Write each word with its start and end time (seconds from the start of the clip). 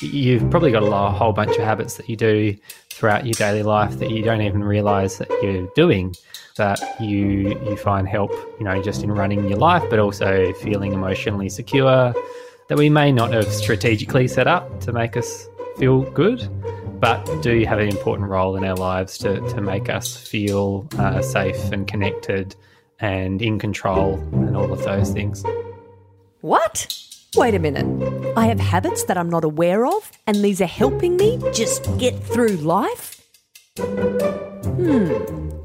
You've 0.00 0.50
probably 0.50 0.72
got 0.72 0.82
a 0.82 1.10
whole 1.10 1.32
bunch 1.32 1.56
of 1.56 1.64
habits 1.64 1.96
that 1.96 2.08
you 2.08 2.16
do 2.16 2.54
throughout 2.90 3.24
your 3.24 3.32
daily 3.32 3.62
life 3.62 3.98
that 3.98 4.10
you 4.10 4.22
don't 4.22 4.42
even 4.42 4.62
realize 4.62 5.18
that 5.18 5.30
you're 5.42 5.66
doing 5.74 6.14
that 6.56 6.80
you 7.00 7.58
you 7.66 7.76
find 7.76 8.08
help 8.08 8.30
you 8.58 8.64
know 8.64 8.82
just 8.82 9.02
in 9.02 9.12
running 9.12 9.46
your 9.48 9.58
life 9.58 9.82
but 9.90 9.98
also 9.98 10.52
feeling 10.54 10.94
emotionally 10.94 11.48
secure 11.48 12.14
that 12.68 12.78
we 12.78 12.88
may 12.88 13.12
not 13.12 13.32
have 13.32 13.46
strategically 13.46 14.26
set 14.26 14.46
up 14.46 14.80
to 14.80 14.92
make 14.92 15.16
us 15.16 15.48
feel 15.76 16.02
good 16.12 16.48
but 17.00 17.22
do 17.42 17.62
have 17.64 17.78
an 17.78 17.88
important 17.88 18.28
role 18.28 18.56
in 18.56 18.64
our 18.64 18.76
lives 18.76 19.18
to, 19.18 19.40
to 19.50 19.60
make 19.60 19.90
us 19.90 20.16
feel 20.16 20.88
uh, 20.98 21.20
safe 21.20 21.72
and 21.72 21.86
connected 21.86 22.56
and 23.00 23.42
in 23.42 23.58
control 23.58 24.14
and 24.32 24.56
all 24.56 24.72
of 24.72 24.82
those 24.84 25.10
things. 25.10 25.44
What? 26.40 26.86
Wait 27.34 27.54
a 27.54 27.58
minute. 27.58 27.86
I 28.36 28.46
have 28.46 28.60
habits 28.60 29.04
that 29.04 29.18
I'm 29.18 29.28
not 29.28 29.44
aware 29.44 29.84
of, 29.84 30.10
and 30.26 30.36
these 30.36 30.60
are 30.60 30.66
helping 30.66 31.16
me 31.16 31.38
just 31.52 31.84
get 31.98 32.18
through 32.22 32.56
life? 32.56 33.22
Hmm. 33.78 35.12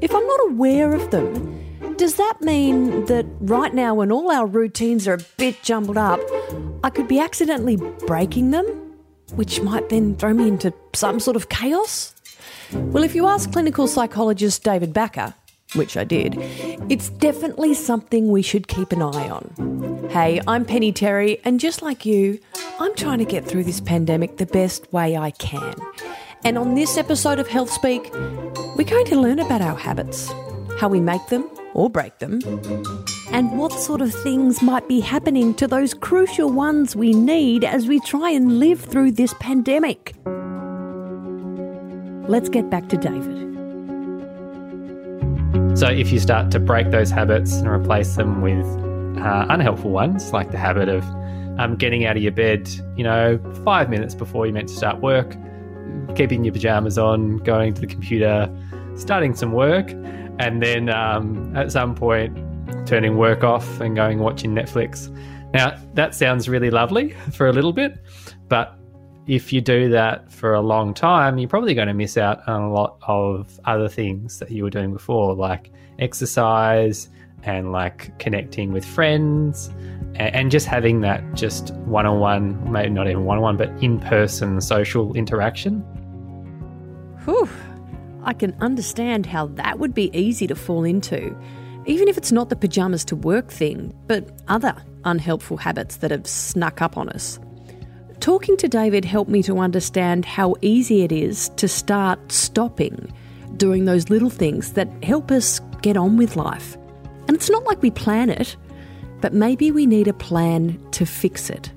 If 0.00 0.14
I'm 0.14 0.26
not 0.26 0.40
aware 0.50 0.92
of 0.92 1.10
them, 1.10 1.96
does 1.96 2.16
that 2.16 2.40
mean 2.40 3.06
that 3.06 3.24
right 3.40 3.72
now, 3.72 3.94
when 3.94 4.10
all 4.10 4.30
our 4.30 4.46
routines 4.46 5.06
are 5.06 5.14
a 5.14 5.24
bit 5.36 5.62
jumbled 5.62 5.96
up, 5.96 6.20
I 6.82 6.90
could 6.90 7.08
be 7.08 7.20
accidentally 7.20 7.76
breaking 8.06 8.50
them? 8.50 8.66
Which 9.34 9.62
might 9.62 9.88
then 9.88 10.16
throw 10.16 10.34
me 10.34 10.48
into 10.48 10.74
some 10.94 11.20
sort 11.20 11.36
of 11.36 11.48
chaos? 11.48 12.14
Well, 12.72 13.04
if 13.04 13.14
you 13.14 13.26
ask 13.26 13.52
clinical 13.52 13.86
psychologist 13.86 14.62
David 14.64 14.92
Backer, 14.92 15.34
which 15.74 15.96
I 15.96 16.04
did, 16.04 16.36
it's 16.90 17.08
definitely 17.08 17.74
something 17.74 18.28
we 18.28 18.42
should 18.42 18.68
keep 18.68 18.92
an 18.92 19.02
eye 19.02 19.28
on. 19.30 20.08
Hey, 20.10 20.40
I'm 20.46 20.64
Penny 20.64 20.92
Terry, 20.92 21.40
and 21.44 21.58
just 21.58 21.82
like 21.82 22.04
you, 22.04 22.38
I'm 22.78 22.94
trying 22.94 23.18
to 23.18 23.24
get 23.24 23.44
through 23.44 23.64
this 23.64 23.80
pandemic 23.80 24.36
the 24.36 24.46
best 24.46 24.92
way 24.92 25.16
I 25.16 25.30
can. 25.32 25.74
And 26.44 26.58
on 26.58 26.74
this 26.74 26.96
episode 26.96 27.38
of 27.38 27.48
Health 27.48 27.70
Speak, 27.70 28.12
we're 28.76 28.84
going 28.84 29.06
to 29.06 29.20
learn 29.20 29.38
about 29.38 29.62
our 29.62 29.76
habits, 29.76 30.30
how 30.78 30.88
we 30.88 31.00
make 31.00 31.26
them 31.28 31.48
or 31.74 31.88
break 31.88 32.18
them, 32.18 32.40
and 33.30 33.56
what 33.58 33.72
sort 33.72 34.00
of 34.00 34.12
things 34.12 34.60
might 34.60 34.88
be 34.88 35.00
happening 35.00 35.54
to 35.54 35.66
those 35.66 35.94
crucial 35.94 36.50
ones 36.50 36.94
we 36.94 37.12
need 37.12 37.64
as 37.64 37.86
we 37.86 38.00
try 38.00 38.30
and 38.30 38.58
live 38.58 38.80
through 38.80 39.12
this 39.12 39.34
pandemic. 39.40 40.14
Let's 42.28 42.48
get 42.48 42.68
back 42.68 42.88
to 42.90 42.96
David. 42.96 43.51
So, 45.74 45.88
if 45.88 46.12
you 46.12 46.20
start 46.20 46.50
to 46.52 46.60
break 46.60 46.90
those 46.90 47.10
habits 47.10 47.54
and 47.54 47.66
replace 47.66 48.14
them 48.14 48.42
with 48.42 48.64
uh, 49.18 49.46
unhelpful 49.48 49.90
ones, 49.90 50.32
like 50.32 50.50
the 50.50 50.58
habit 50.58 50.88
of 50.88 51.02
um, 51.58 51.76
getting 51.76 52.04
out 52.04 52.16
of 52.16 52.22
your 52.22 52.32
bed, 52.32 52.68
you 52.96 53.04
know, 53.04 53.40
five 53.64 53.88
minutes 53.88 54.14
before 54.14 54.46
you're 54.46 54.54
meant 54.54 54.68
to 54.68 54.74
start 54.74 55.00
work, 55.00 55.34
keeping 56.14 56.44
your 56.44 56.52
pajamas 56.52 56.98
on, 56.98 57.38
going 57.38 57.72
to 57.74 57.80
the 57.80 57.86
computer, 57.86 58.54
starting 58.96 59.34
some 59.34 59.52
work, 59.52 59.90
and 60.38 60.62
then 60.62 60.88
um, 60.88 61.56
at 61.56 61.72
some 61.72 61.94
point 61.94 62.36
turning 62.86 63.16
work 63.16 63.42
off 63.42 63.80
and 63.80 63.96
going 63.96 64.18
watching 64.18 64.54
Netflix. 64.54 65.08
Now, 65.52 65.78
that 65.94 66.14
sounds 66.14 66.48
really 66.48 66.70
lovely 66.70 67.10
for 67.32 67.48
a 67.48 67.52
little 67.52 67.72
bit, 67.72 67.98
but 68.48 68.76
if 69.26 69.52
you 69.52 69.60
do 69.60 69.88
that 69.90 70.30
for 70.30 70.54
a 70.54 70.60
long 70.60 70.94
time, 70.94 71.38
you're 71.38 71.48
probably 71.48 71.74
going 71.74 71.88
to 71.88 71.94
miss 71.94 72.16
out 72.16 72.46
on 72.48 72.62
a 72.62 72.72
lot 72.72 72.98
of 73.02 73.60
other 73.64 73.88
things 73.88 74.38
that 74.40 74.50
you 74.50 74.64
were 74.64 74.70
doing 74.70 74.92
before, 74.92 75.34
like 75.34 75.70
exercise 75.98 77.08
and 77.44 77.72
like 77.72 78.16
connecting 78.18 78.72
with 78.72 78.84
friends 78.84 79.70
and, 80.14 80.50
just 80.50 80.66
having 80.66 81.00
that 81.00 81.22
just 81.34 81.74
one 81.74 82.06
on 82.06 82.20
one, 82.20 82.70
maybe 82.70 82.90
not 82.90 83.08
even 83.08 83.24
one 83.24 83.38
on 83.38 83.42
one, 83.42 83.56
but 83.56 83.68
in 83.82 83.98
person 84.00 84.60
social 84.60 85.14
interaction. 85.14 85.80
Whew. 87.24 87.48
I 88.24 88.32
can 88.32 88.54
understand 88.60 89.26
how 89.26 89.46
that 89.46 89.78
would 89.78 89.94
be 89.94 90.16
easy 90.16 90.46
to 90.46 90.54
fall 90.54 90.84
into, 90.84 91.36
even 91.86 92.06
if 92.08 92.16
it's 92.16 92.30
not 92.30 92.50
the 92.50 92.56
pajamas 92.56 93.04
to 93.06 93.16
work 93.16 93.50
thing, 93.50 93.92
but 94.06 94.40
other 94.48 94.76
unhelpful 95.04 95.56
habits 95.56 95.96
that 95.96 96.10
have 96.10 96.26
snuck 96.26 96.80
up 96.80 96.96
on 96.96 97.08
us. 97.08 97.40
Talking 98.22 98.56
to 98.58 98.68
David 98.68 99.04
helped 99.04 99.32
me 99.32 99.42
to 99.42 99.58
understand 99.58 100.24
how 100.24 100.54
easy 100.60 101.02
it 101.02 101.10
is 101.10 101.48
to 101.56 101.66
start 101.66 102.30
stopping 102.30 103.12
doing 103.56 103.84
those 103.84 104.10
little 104.10 104.30
things 104.30 104.74
that 104.74 104.88
help 105.02 105.32
us 105.32 105.60
get 105.82 105.96
on 105.96 106.16
with 106.16 106.36
life. 106.36 106.76
And 107.26 107.36
it's 107.36 107.50
not 107.50 107.64
like 107.64 107.82
we 107.82 107.90
plan 107.90 108.30
it, 108.30 108.56
but 109.20 109.34
maybe 109.34 109.72
we 109.72 109.86
need 109.86 110.06
a 110.06 110.12
plan 110.12 110.78
to 110.92 111.04
fix 111.04 111.50
it. 111.50 111.72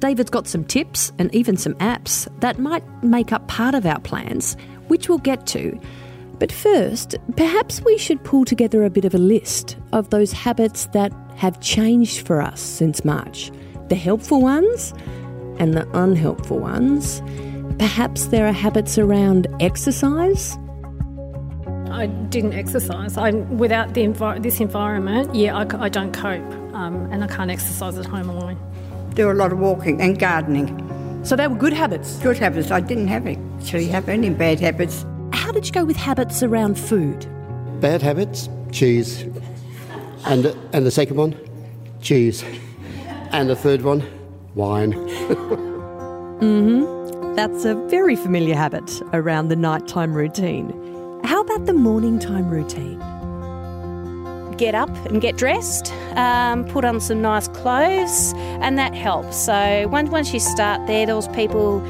David's 0.00 0.28
got 0.28 0.46
some 0.46 0.64
tips 0.64 1.12
and 1.18 1.34
even 1.34 1.56
some 1.56 1.74
apps 1.76 2.28
that 2.40 2.58
might 2.58 2.84
make 3.02 3.32
up 3.32 3.48
part 3.48 3.74
of 3.74 3.86
our 3.86 4.00
plans, 4.00 4.58
which 4.88 5.08
we'll 5.08 5.16
get 5.16 5.46
to. 5.46 5.80
But 6.38 6.52
first, 6.52 7.14
perhaps 7.38 7.80
we 7.80 7.96
should 7.96 8.22
pull 8.22 8.44
together 8.44 8.84
a 8.84 8.90
bit 8.90 9.06
of 9.06 9.14
a 9.14 9.18
list 9.18 9.78
of 9.94 10.10
those 10.10 10.32
habits 10.32 10.84
that 10.92 11.10
have 11.36 11.58
changed 11.62 12.26
for 12.26 12.42
us 12.42 12.60
since 12.60 13.02
March. 13.02 13.50
The 13.88 13.94
helpful 13.96 14.42
ones 14.42 14.92
and 15.60 15.74
the 15.74 15.86
unhelpful 15.96 16.58
ones. 16.58 17.22
Perhaps 17.78 18.26
there 18.26 18.46
are 18.46 18.52
habits 18.52 18.98
around 18.98 19.46
exercise. 19.60 20.56
I 21.90 22.06
didn't 22.30 22.54
exercise. 22.54 23.16
I 23.16 23.30
without 23.30 23.94
the 23.94 24.02
envi- 24.02 24.42
this 24.42 24.60
environment, 24.60 25.34
yeah, 25.34 25.56
I, 25.56 25.84
I 25.84 25.88
don't 25.88 26.12
cope, 26.12 26.52
um, 26.74 27.08
and 27.12 27.22
I 27.22 27.26
can't 27.26 27.50
exercise 27.50 27.98
at 27.98 28.06
home 28.06 28.28
alone. 28.28 28.58
Do 29.14 29.30
a 29.30 29.34
lot 29.34 29.52
of 29.52 29.58
walking 29.58 30.00
and 30.00 30.18
gardening. 30.18 30.68
So 31.24 31.36
they 31.36 31.46
were 31.46 31.56
good 31.56 31.74
habits. 31.74 32.18
Good 32.18 32.38
habits. 32.38 32.70
I 32.70 32.80
didn't 32.80 33.08
have 33.08 33.26
actually 33.26 33.86
have 33.88 34.08
any 34.08 34.30
bad 34.30 34.60
habits. 34.60 35.04
How 35.32 35.52
did 35.52 35.66
you 35.66 35.72
go 35.72 35.84
with 35.84 35.96
habits 35.96 36.42
around 36.42 36.78
food? 36.78 37.26
Bad 37.80 38.00
habits, 38.02 38.48
cheese, 38.72 39.24
and 40.24 40.46
and 40.72 40.86
the 40.86 40.90
second 40.90 41.16
one, 41.16 41.36
cheese, 42.00 42.42
and 43.32 43.50
the 43.50 43.56
third 43.56 43.82
one, 43.82 44.02
wine. 44.54 44.92
mm-hmm. 46.40 47.34
That's 47.34 47.64
a 47.64 47.74
very 47.88 48.16
familiar 48.16 48.54
habit 48.54 49.02
around 49.12 49.48
the 49.48 49.56
nighttime 49.56 50.14
routine. 50.14 50.70
How 51.24 51.42
about 51.42 51.66
the 51.66 51.72
morning 51.72 52.18
time 52.18 52.48
routine? 52.50 52.98
Get 54.56 54.74
up 54.74 54.90
and 55.06 55.20
get 55.20 55.36
dressed, 55.36 55.92
um, 56.16 56.64
put 56.66 56.84
on 56.84 57.00
some 57.00 57.22
nice 57.22 57.48
clothes, 57.48 58.34
and 58.36 58.78
that 58.78 58.94
helps. 58.94 59.36
So 59.36 59.88
once 59.90 60.10
once 60.10 60.34
you 60.34 60.40
start 60.40 60.86
there, 60.86 61.06
those 61.06 61.28
people, 61.28 61.80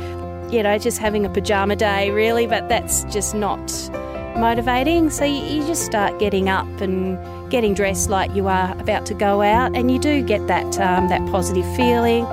you 0.52 0.62
know, 0.62 0.78
just 0.78 0.98
having 0.98 1.24
a 1.26 1.28
pajama 1.30 1.74
day 1.74 2.10
really, 2.10 2.46
but 2.46 2.68
that's 2.68 3.04
just 3.04 3.34
not 3.34 3.90
motivating. 4.36 5.10
So 5.10 5.24
you, 5.24 5.42
you 5.42 5.66
just 5.66 5.84
start 5.84 6.18
getting 6.20 6.48
up 6.48 6.80
and 6.80 7.18
getting 7.50 7.74
dressed 7.74 8.08
like 8.08 8.32
you 8.36 8.46
are 8.46 8.72
about 8.78 9.04
to 9.06 9.14
go 9.14 9.42
out, 9.42 9.74
and 9.74 9.90
you 9.90 9.98
do 9.98 10.22
get 10.22 10.46
that 10.46 10.78
um, 10.78 11.08
that 11.08 11.26
positive 11.30 11.66
feeling. 11.74 12.24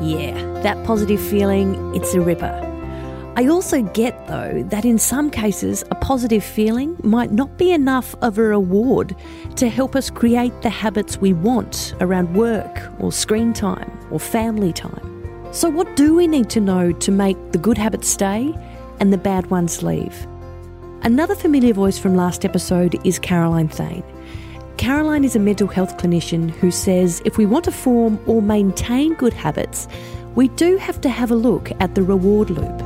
Yeah, 0.00 0.34
that 0.62 0.84
positive 0.84 1.20
feeling, 1.20 1.94
it's 1.94 2.14
a 2.14 2.20
ripper. 2.20 2.64
I 3.36 3.46
also 3.46 3.82
get, 3.82 4.26
though, 4.26 4.64
that 4.68 4.84
in 4.84 4.98
some 4.98 5.30
cases, 5.30 5.84
a 5.90 5.94
positive 5.94 6.42
feeling 6.42 6.96
might 7.04 7.30
not 7.30 7.56
be 7.56 7.70
enough 7.70 8.16
of 8.20 8.36
a 8.36 8.42
reward 8.42 9.14
to 9.56 9.68
help 9.68 9.94
us 9.94 10.10
create 10.10 10.62
the 10.62 10.70
habits 10.70 11.18
we 11.18 11.32
want 11.32 11.94
around 12.00 12.34
work 12.34 12.80
or 12.98 13.12
screen 13.12 13.52
time 13.52 13.96
or 14.10 14.18
family 14.18 14.72
time. 14.72 15.52
So, 15.52 15.68
what 15.68 15.94
do 15.94 16.14
we 16.14 16.26
need 16.26 16.50
to 16.50 16.60
know 16.60 16.92
to 16.92 17.10
make 17.12 17.52
the 17.52 17.58
good 17.58 17.78
habits 17.78 18.08
stay 18.08 18.52
and 18.98 19.12
the 19.12 19.18
bad 19.18 19.50
ones 19.50 19.82
leave? 19.84 20.26
Another 21.02 21.36
familiar 21.36 21.74
voice 21.74 21.96
from 21.96 22.16
last 22.16 22.44
episode 22.44 22.98
is 23.06 23.20
Caroline 23.20 23.68
Thane. 23.68 24.02
Caroline 24.78 25.24
is 25.24 25.34
a 25.34 25.40
mental 25.40 25.66
health 25.66 25.98
clinician 25.98 26.50
who 26.50 26.70
says 26.70 27.20
if 27.24 27.36
we 27.36 27.44
want 27.44 27.64
to 27.64 27.72
form 27.72 28.16
or 28.26 28.40
maintain 28.40 29.12
good 29.14 29.32
habits, 29.32 29.88
we 30.36 30.46
do 30.48 30.76
have 30.76 31.00
to 31.00 31.08
have 31.08 31.32
a 31.32 31.34
look 31.34 31.72
at 31.80 31.96
the 31.96 32.02
reward 32.02 32.48
loop. 32.48 32.78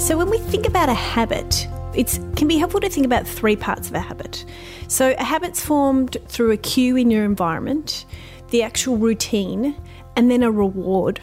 So, 0.00 0.16
when 0.16 0.30
we 0.30 0.38
think 0.38 0.66
about 0.66 0.88
a 0.88 0.94
habit, 0.94 1.66
it 1.96 2.16
can 2.36 2.46
be 2.46 2.58
helpful 2.58 2.78
to 2.80 2.88
think 2.88 3.04
about 3.04 3.26
three 3.26 3.56
parts 3.56 3.88
of 3.88 3.94
a 3.96 4.00
habit. 4.00 4.44
So, 4.86 5.16
a 5.18 5.24
habit's 5.24 5.60
formed 5.60 6.16
through 6.28 6.52
a 6.52 6.56
cue 6.56 6.96
in 6.96 7.10
your 7.10 7.24
environment, 7.24 8.06
the 8.50 8.62
actual 8.62 8.96
routine, 8.96 9.74
and 10.14 10.30
then 10.30 10.44
a 10.44 10.50
reward. 10.50 11.20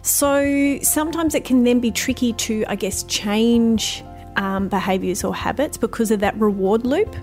So, 0.00 0.78
sometimes 0.80 1.34
it 1.34 1.44
can 1.44 1.64
then 1.64 1.80
be 1.80 1.90
tricky 1.90 2.32
to, 2.32 2.64
I 2.66 2.76
guess, 2.76 3.02
change 3.02 4.02
um, 4.38 4.68
behaviours 4.68 5.22
or 5.24 5.34
habits 5.34 5.76
because 5.76 6.10
of 6.10 6.20
that 6.20 6.34
reward 6.38 6.86
loop. 6.86 7.14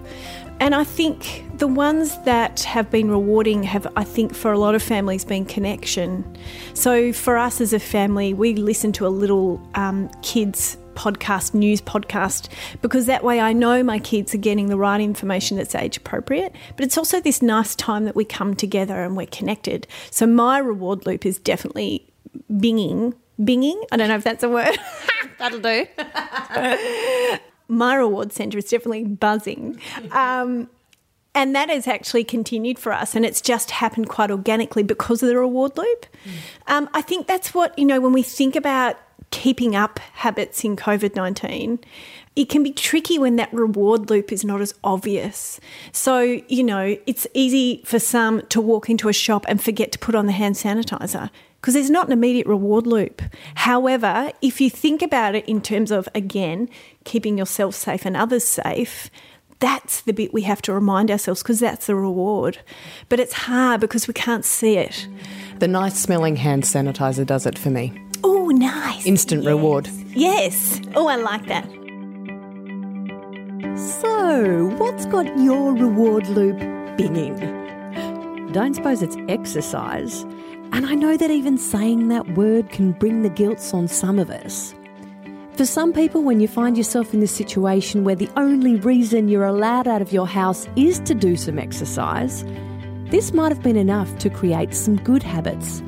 And 0.60 0.76
I 0.76 0.84
think 0.84 1.44
the 1.58 1.68
ones 1.68 2.18
that 2.24 2.62
have 2.62 2.90
been 2.90 3.10
rewarding 3.10 3.64
have, 3.64 3.88
I 3.98 4.04
think, 4.04 4.34
for 4.34 4.52
a 4.52 4.60
lot 4.60 4.76
of 4.76 4.84
families, 4.84 5.26
been 5.26 5.46
connection. 5.46 6.38
So 6.74 7.12
for 7.12 7.38
us 7.38 7.60
as 7.60 7.74
a 7.74 7.80
family, 7.80 8.34
we 8.34 8.56
listen 8.56 8.92
to 8.94 9.08
a 9.08 9.10
little 9.10 9.62
um, 9.76 10.10
kids 10.22 10.78
podcast, 10.94 11.54
news 11.54 11.82
podcast, 11.82 12.48
because 12.82 13.06
that 13.06 13.22
way 13.22 13.42
I 13.42 13.52
know 13.52 13.84
my 13.84 14.00
kids 14.00 14.34
are 14.34 14.38
getting 14.38 14.68
the 14.68 14.78
right 14.78 15.02
information 15.02 15.58
that's 15.58 15.76
age 15.76 15.98
appropriate. 15.98 16.56
But 16.78 16.86
it's 16.86 16.98
also 16.98 17.20
this 17.20 17.42
nice 17.42 17.76
time 17.76 18.06
that 18.06 18.16
we 18.16 18.24
come 18.24 18.56
together 18.56 19.04
and 19.04 19.18
we're 19.18 19.28
connected. 19.28 19.88
So 20.10 20.26
my 20.26 20.58
reward 20.58 21.06
loop 21.06 21.26
is 21.26 21.38
definitely 21.38 22.08
binging. 22.50 23.14
Binging? 23.40 23.82
I 23.92 23.98
don't 23.98 24.08
know 24.08 24.16
if 24.16 24.24
that's 24.24 24.44
a 24.44 24.50
word. 24.50 24.78
That'll 25.40 25.60
do. 25.60 25.86
my 27.68 27.96
reward 27.96 28.32
centre 28.32 28.58
is 28.58 28.66
definitely 28.66 29.04
buzzing. 29.06 29.80
Um, 30.12 30.70
and 31.34 31.54
that 31.54 31.70
has 31.70 31.88
actually 31.88 32.24
continued 32.24 32.80
for 32.80 32.94
us, 32.94 33.14
and 33.14 33.26
it's 33.26 33.42
just 33.42 33.72
happened 33.72 34.08
quite 34.08 34.32
organically 34.32 34.84
because 34.84 35.22
of 35.22 35.28
the 35.28 35.38
reward 35.38 35.78
loop. 35.78 36.06
Mm. 36.24 36.74
Um, 36.74 36.90
I 36.94 37.02
think 37.02 37.28
that's 37.28 37.54
what, 37.54 37.78
you 37.78 37.86
know, 37.86 38.00
when 38.00 38.14
we 38.14 38.24
think 38.24 38.56
about 38.56 38.98
keeping 39.32 39.76
up 39.76 40.00
habits 40.00 40.64
in 40.64 40.78
COVID 40.78 41.16
19, 41.16 41.80
it 42.38 42.50
can 42.50 42.64
be 42.64 42.72
tricky 42.72 43.20
when 43.20 43.36
that 43.36 43.54
reward 43.54 44.10
loop 44.10 44.32
is 44.32 44.46
not 44.46 44.62
as 44.62 44.74
obvious. 44.84 45.60
So, 45.92 46.20
you 46.20 46.64
know, 46.64 46.98
it's 47.06 47.28
easy 47.34 47.82
for 47.86 48.00
some 48.00 48.42
to 48.48 48.62
walk 48.62 48.90
into 48.90 49.10
a 49.10 49.14
shop 49.14 49.46
and 49.48 49.62
forget 49.62 49.92
to 49.92 50.00
put 50.00 50.16
on 50.16 50.26
the 50.26 50.32
hand 50.32 50.56
sanitizer 50.56 51.30
because 51.66 51.74
there's 51.74 51.90
not 51.90 52.06
an 52.06 52.14
immediate 52.14 52.46
reward 52.46 52.86
loop. 52.86 53.24
However, 53.56 54.32
if 54.40 54.62
you 54.62 54.70
think 54.70 55.02
about 55.02 55.34
it 55.34 55.44
in 55.50 55.62
terms 55.62 55.90
of, 55.90 56.08
again, 56.14 56.70
keeping 57.06 57.40
yourself 57.40 57.74
safe 57.74 58.06
and 58.06 58.16
others 58.16 58.48
safe, 58.48 59.10
that's 59.58 60.02
the 60.02 60.14
bit 60.14 60.32
we 60.32 60.44
have 60.44 60.62
to 60.62 60.74
remind 60.74 61.10
ourselves 61.10 61.42
because 61.42 61.60
that's 61.60 61.88
the 61.88 61.96
reward. 61.96 62.60
But 63.10 63.20
it's 63.20 63.34
hard 63.34 63.82
because 63.82 64.08
we 64.08 64.14
can't 64.14 64.46
see 64.46 64.78
it. 64.78 65.08
The 65.58 65.68
nice 65.68 66.00
smelling 66.00 66.36
hand 66.36 66.66
sanitizer 66.66 67.26
does 67.26 67.48
it 67.48 67.58
for 67.58 67.72
me. 67.72 68.00
Oh, 68.24 68.50
nice. 68.50 69.04
Instant 69.08 69.42
yes. 69.42 69.48
reward. 69.48 69.88
Yes. 70.10 70.80
Oh, 70.94 71.08
I 71.08 71.16
like 71.16 71.48
that. 71.48 71.66
So, 73.76 74.68
what's 74.78 75.08
got 75.08 75.26
your 75.40 75.74
reward 75.74 76.28
loop 76.28 76.58
binging? 76.96 78.54
Don't 78.54 78.76
suppose 78.76 79.02
it's 79.02 79.18
exercise. 79.28 80.24
And 80.72 80.86
I 80.86 80.96
know 80.96 81.18
that 81.18 81.32
even 81.32 81.58
saying 81.58 82.08
that 82.10 82.36
word 82.36 82.70
can 82.70 82.92
bring 82.92 83.22
the 83.22 83.30
guilt 83.30 83.74
on 83.74 83.88
some 83.88 84.20
of 84.20 84.30
us. 84.30 84.74
For 85.54 85.66
some 85.66 85.94
people, 85.94 86.22
when 86.22 86.42
you 86.42 86.50
find 86.50 86.78
yourself 86.78 87.14
in 87.14 87.22
this 87.22 87.32
situation 87.32 88.04
where 88.04 88.16
the 88.16 88.30
only 88.36 88.76
reason 88.76 89.30
you're 89.30 89.46
allowed 89.46 89.88
out 89.88 90.02
of 90.02 90.12
your 90.12 90.28
house 90.28 90.68
is 90.76 91.00
to 91.02 91.14
do 91.14 91.38
some 91.38 91.58
exercise, 91.58 92.44
this 93.06 93.32
might 93.32 93.54
have 93.54 93.64
been 93.64 93.78
enough 93.78 94.18
to 94.18 94.30
create 94.30 94.74
some 94.74 94.98
good 94.98 95.24
habits. 95.24 95.82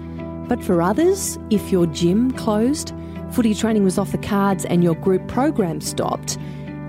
But 0.47 0.63
for 0.63 0.81
others, 0.81 1.37
if 1.49 1.69
your 1.69 1.85
gym 1.87 2.31
closed, 2.31 2.93
footy 3.31 3.53
training 3.53 3.83
was 3.83 3.97
off 3.97 4.13
the 4.13 4.17
cards, 4.19 4.63
and 4.63 4.83
your 4.83 4.95
group 4.95 5.27
program 5.27 5.81
stopped, 5.81 6.37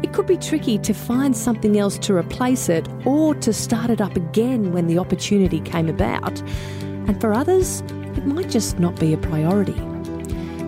it 0.05 0.13
could 0.13 0.27
be 0.27 0.37
tricky 0.37 0.79
to 0.79 0.95
find 0.95 1.37
something 1.37 1.77
else 1.77 1.99
to 1.99 2.15
replace 2.15 2.69
it 2.69 2.89
or 3.05 3.35
to 3.35 3.53
start 3.53 3.91
it 3.91 4.01
up 4.01 4.15
again 4.15 4.73
when 4.73 4.87
the 4.87 4.99
opportunity 4.99 5.61
came 5.61 5.89
about. 5.89 6.41
And 7.09 7.21
for 7.21 7.33
others, 7.33 7.81
it 8.17 8.27
might 8.27 8.51
just 8.51 8.79
not 8.79 8.99
be 9.01 9.13
a 9.13 9.19
priority. 9.19 9.75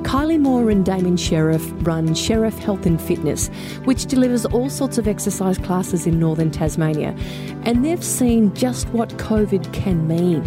Kylie 0.03 0.41
Moore 0.41 0.71
and 0.71 0.85
Damien 0.85 1.17
Sheriff 1.17 1.71
run 1.87 2.15
Sheriff 2.15 2.59
Health 2.59 2.85
and 2.87 3.01
Fitness, 3.01 3.47
which 3.85 4.07
delivers 4.07 4.45
all 4.45 4.69
sorts 4.69 4.99
of 4.99 5.07
exercise 5.07 5.59
classes 5.59 6.07
in 6.07 6.19
northern 6.19 6.51
Tasmania. 6.51 7.15
And 7.65 7.85
they've 7.85 8.03
seen 8.03 8.53
just 8.55 8.89
what 8.89 9.11
COVID 9.11 9.73
can 9.73 10.09
mean. 10.09 10.43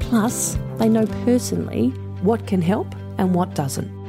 Plus, 0.00 0.56
they 0.78 0.88
know 0.88 1.04
personally 1.24 1.90
what 2.22 2.46
can 2.46 2.62
help 2.62 2.94
and 3.18 3.34
what 3.34 3.54
doesn't. 3.54 4.01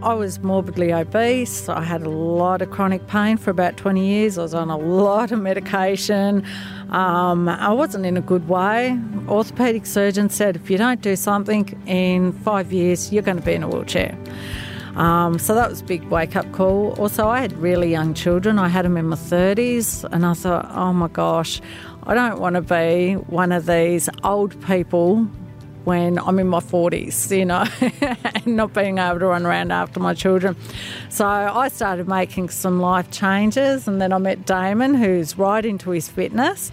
I 0.00 0.14
was 0.14 0.38
morbidly 0.38 0.92
obese. 0.92 1.68
I 1.68 1.82
had 1.82 2.02
a 2.02 2.08
lot 2.08 2.62
of 2.62 2.70
chronic 2.70 3.08
pain 3.08 3.36
for 3.36 3.50
about 3.50 3.76
20 3.76 4.06
years. 4.06 4.38
I 4.38 4.42
was 4.42 4.54
on 4.54 4.70
a 4.70 4.76
lot 4.76 5.32
of 5.32 5.40
medication. 5.40 6.44
Um, 6.90 7.48
I 7.48 7.72
wasn't 7.72 8.06
in 8.06 8.16
a 8.16 8.20
good 8.20 8.48
way. 8.48 8.96
Orthopedic 9.26 9.86
surgeon 9.86 10.30
said 10.30 10.54
if 10.54 10.70
you 10.70 10.78
don't 10.78 11.02
do 11.02 11.16
something 11.16 11.68
in 11.86 12.30
five 12.30 12.72
years, 12.72 13.12
you're 13.12 13.24
going 13.24 13.38
to 13.38 13.42
be 13.42 13.54
in 13.54 13.64
a 13.64 13.68
wheelchair. 13.68 14.16
Um, 14.94 15.36
so 15.40 15.56
that 15.56 15.68
was 15.68 15.80
a 15.80 15.84
big 15.84 16.04
wake 16.04 16.36
up 16.36 16.50
call. 16.52 16.94
Also, 17.00 17.26
I 17.26 17.40
had 17.40 17.52
really 17.54 17.90
young 17.90 18.14
children. 18.14 18.56
I 18.60 18.68
had 18.68 18.84
them 18.84 18.96
in 18.96 19.06
my 19.06 19.16
30s, 19.16 20.04
and 20.12 20.24
I 20.24 20.34
thought, 20.34 20.70
oh 20.70 20.92
my 20.92 21.08
gosh, 21.08 21.60
I 22.04 22.14
don't 22.14 22.38
want 22.38 22.54
to 22.54 22.62
be 22.62 23.14
one 23.14 23.50
of 23.50 23.66
these 23.66 24.08
old 24.22 24.60
people 24.64 25.28
when 25.88 26.18
I'm 26.18 26.38
in 26.38 26.48
my 26.48 26.60
40s, 26.60 27.34
you 27.34 27.46
know, 27.46 27.64
and 28.44 28.56
not 28.58 28.74
being 28.74 28.98
able 28.98 29.20
to 29.20 29.26
run 29.28 29.46
around 29.46 29.72
after 29.72 29.98
my 29.98 30.12
children. 30.12 30.54
So 31.08 31.26
I 31.26 31.68
started 31.68 32.06
making 32.06 32.50
some 32.50 32.78
life 32.78 33.10
changes, 33.10 33.88
and 33.88 33.98
then 33.98 34.12
I 34.12 34.18
met 34.18 34.44
Damon, 34.44 34.92
who's 34.92 35.38
right 35.38 35.64
into 35.64 35.88
his 35.88 36.06
fitness. 36.06 36.70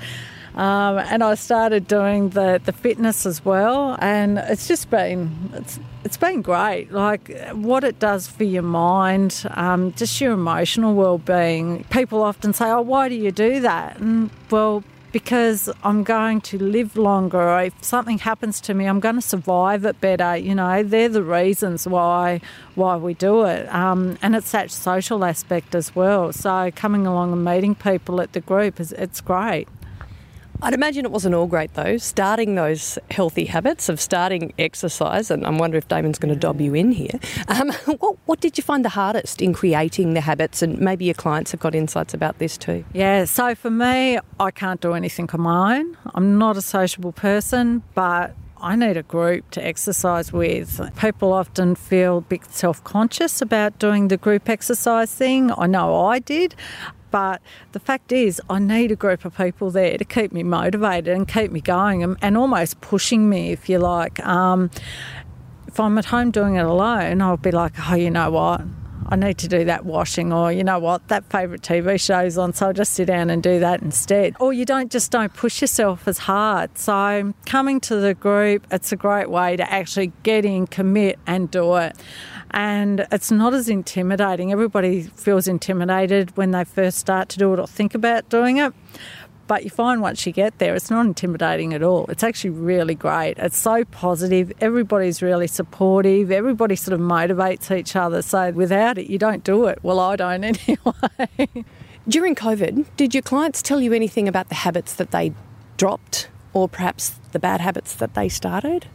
Um, 0.54 0.98
and 0.98 1.24
I 1.24 1.36
started 1.36 1.88
doing 1.88 2.30
the, 2.30 2.62
the 2.64 2.74
fitness 2.74 3.26
as 3.26 3.44
well, 3.46 3.96
and 4.00 4.38
it's 4.38 4.68
just 4.68 4.90
been 4.90 5.32
it's 5.54 5.80
it's 6.04 6.18
been 6.18 6.42
great. 6.42 6.92
Like 6.92 7.32
what 7.54 7.84
it 7.86 8.00
does 8.00 8.28
for 8.28 8.44
your 8.44 8.64
mind, 8.64 9.46
um, 9.52 9.94
just 9.94 10.20
your 10.20 10.34
emotional 10.34 10.94
well 10.94 11.18
being. 11.18 11.86
People 11.90 12.22
often 12.22 12.54
say, 12.54 12.70
"Oh, 12.70 12.82
why 12.82 13.10
do 13.10 13.16
you 13.16 13.32
do 13.32 13.62
that?" 13.62 13.98
And 14.00 14.30
well, 14.50 14.84
because 15.16 15.70
I'm 15.82 16.04
going 16.04 16.42
to 16.42 16.62
live 16.62 16.98
longer. 16.98 17.58
If 17.60 17.82
something 17.82 18.18
happens 18.18 18.60
to 18.60 18.74
me, 18.74 18.86
I'm 18.86 19.00
going 19.00 19.16
to 19.16 19.22
survive 19.22 19.86
it 19.86 20.02
better. 20.02 20.36
You 20.36 20.54
know, 20.56 20.84
they're 20.84 21.08
the 21.08 21.24
reasons 21.24 21.88
why 21.88 22.42
why 22.76 22.98
we 22.98 23.14
do 23.14 23.46
it, 23.46 23.74
um, 23.74 24.18
and 24.22 24.36
it's 24.36 24.52
that 24.52 24.72
social 24.72 25.24
aspect 25.24 25.74
as 25.74 25.96
well. 25.96 26.34
So 26.34 26.70
coming 26.76 27.08
along 27.08 27.32
and 27.32 27.46
meeting 27.46 27.76
people 27.76 28.20
at 28.20 28.34
the 28.34 28.42
group 28.42 28.82
is 28.82 28.92
it's 28.92 29.22
great. 29.22 29.70
I'd 30.62 30.74
imagine 30.74 31.06
it 31.06 31.12
wasn't 31.12 31.36
all 31.36 31.48
great 31.48 31.74
though. 31.74 31.98
Starting 31.98 32.56
those 32.56 32.98
healthy 33.12 33.46
habits 33.46 33.90
of 33.90 34.00
starting 34.00 34.54
exercise, 34.58 35.30
and 35.30 35.46
I'm 35.46 35.58
wondering 35.58 35.80
if 35.80 35.88
Damon's 35.88 36.20
going 36.20 36.34
to 36.34 36.40
dob 36.40 36.62
you 36.62 36.74
in 36.74 36.92
here. 36.92 37.20
Um, 37.48 37.72
what, 38.00 38.18
what 38.26 38.40
did 38.42 38.58
you 38.58 38.64
find 38.64 38.84
the 38.84 38.90
hardest 38.90 39.42
in 39.42 39.54
creating 39.54 40.14
the 40.14 40.22
habits? 40.22 40.62
And 40.62 40.80
maybe 40.80 41.06
your 41.06 41.14
clients 41.14 41.52
have 41.52 41.60
got 41.60 41.76
insights 41.76 42.14
about 42.14 42.40
this 42.40 42.58
too. 42.58 42.86
Yeah, 42.94 43.26
so 43.26 43.56
for 43.56 43.70
me, 43.70 44.20
I 44.40 44.52
can't 44.52 44.82
do 44.82 44.94
anything 44.94 45.30
on 45.34 45.42
my 45.42 45.80
own. 45.80 45.98
I'm 46.14 46.38
not 46.38 46.58
a 46.58 46.62
sociable 46.62 47.12
person, 47.12 47.84
but 47.94 48.36
I 48.66 48.76
need 48.76 48.98
a 48.98 49.04
group 49.04 49.52
to 49.52 49.66
exercise 49.66 50.34
with. 50.34 50.82
People 50.96 51.34
often 51.34 51.76
feel 51.76 52.18
a 52.18 52.22
bit 52.22 52.46
self 52.46 52.84
conscious 52.84 53.42
about 53.42 53.78
doing 53.78 54.08
the 54.08 54.18
group 54.18 54.50
exercise 54.50 55.14
thing. 55.14 55.52
I 55.56 55.68
know 55.68 56.06
I 56.06 56.20
did. 56.20 56.56
But 57.16 57.42
the 57.72 57.80
fact 57.80 58.12
is, 58.12 58.42
I 58.50 58.60
need 58.60 58.92
a 58.92 58.96
group 58.98 59.24
of 59.24 59.38
people 59.38 59.72
there 59.72 59.98
to 59.98 60.04
keep 60.04 60.34
me 60.34 60.44
motivated 60.44 61.16
and 61.16 61.26
keep 61.26 61.50
me 61.50 61.62
going 61.62 62.04
and, 62.04 62.18
and 62.22 62.36
almost 62.36 62.82
pushing 62.82 63.30
me, 63.30 63.54
if 63.54 63.70
you 63.70 63.80
like. 63.80 64.20
Um, 64.28 64.70
if 65.66 65.80
I'm 65.80 65.98
at 65.98 66.04
home 66.04 66.32
doing 66.32 66.56
it 66.56 66.66
alone, 66.66 67.22
I'll 67.22 67.38
be 67.38 67.52
like, 67.52 67.72
oh, 67.90 67.96
you 67.96 68.12
know 68.12 68.32
what? 68.32 68.64
I 69.08 69.16
need 69.16 69.38
to 69.38 69.48
do 69.48 69.64
that 69.64 69.86
washing, 69.86 70.34
or 70.34 70.52
you 70.52 70.66
know 70.66 70.80
what, 70.80 71.08
that 71.08 71.24
favourite 71.32 71.62
TV 71.62 71.98
show's 72.02 72.38
on, 72.38 72.52
so 72.52 72.68
I'll 72.68 72.74
just 72.74 72.92
sit 72.92 73.06
down 73.06 73.30
and 73.30 73.42
do 73.42 73.62
that 73.62 73.82
instead. 73.82 74.36
Or 74.42 74.52
you 74.52 74.66
don't 74.66 74.92
just 74.92 75.10
don't 75.10 75.34
push 75.34 75.62
yourself 75.62 76.10
as 76.10 76.18
hard. 76.18 76.78
So 76.78 77.34
coming 77.46 77.80
to 77.82 77.96
the 77.96 78.14
group, 78.14 78.68
it's 78.72 78.92
a 78.92 78.98
great 78.98 79.30
way 79.30 79.56
to 79.56 79.72
actually 79.72 80.12
get 80.24 80.44
in, 80.44 80.68
commit, 80.68 81.18
and 81.26 81.50
do 81.50 81.76
it 81.76 81.96
and 82.52 83.06
it's 83.12 83.32
not 83.32 83.54
as 83.54 83.70
intimidating. 83.70 84.52
Everybody 84.52 85.04
feels 85.04 85.48
intimidated 85.48 86.36
when 86.38 86.52
they 86.52 86.64
first 86.64 86.98
start 86.98 87.30
to 87.30 87.38
do 87.38 87.54
it 87.54 87.60
or 87.60 87.68
think 87.68 87.96
about 87.96 88.30
doing 88.30 88.58
it. 88.58 88.74
But 89.48 89.64
you 89.64 89.70
find 89.70 90.02
once 90.02 90.26
you 90.26 90.32
get 90.32 90.58
there, 90.58 90.74
it's 90.74 90.90
not 90.90 91.06
intimidating 91.06 91.74
at 91.74 91.84
all. 91.84 92.08
It's 92.08 92.24
actually 92.24 92.50
really 92.52 92.96
great. 92.96 93.38
It's 93.38 93.58
so 93.58 93.86
positive. 93.86 94.52
Everybody's 94.60 95.22
really 95.22 95.48
supportive. 95.48 96.32
Everybody 96.32 96.76
sort 96.76 96.94
of 96.94 97.00
motivates 97.00 97.76
each 97.76 97.96
other. 97.96 98.24
So 98.24 98.52
without 98.52 98.98
it, 98.98 99.08
you 99.08 99.20
don't 99.20 99.44
do 99.44 99.66
it. 99.66 99.80
Well, 99.84 100.00
I 100.00 100.16
don't 100.16 100.44
anyway. 100.68 101.66
During 102.08 102.34
COVID, 102.36 102.86
did 102.98 103.14
your 103.14 103.22
clients 103.22 103.62
tell 103.62 103.82
you 103.82 103.94
anything 103.94 104.28
about 104.28 104.50
the 104.50 104.56
habits 104.56 104.96
that 104.96 105.12
they 105.12 105.34
dropped 105.78 106.30
or 106.54 106.68
perhaps 106.68 107.10
the 107.32 107.40
bad 107.40 107.62
habits 107.62 107.94
that 107.96 108.16
they 108.16 108.30
started? 108.30 108.88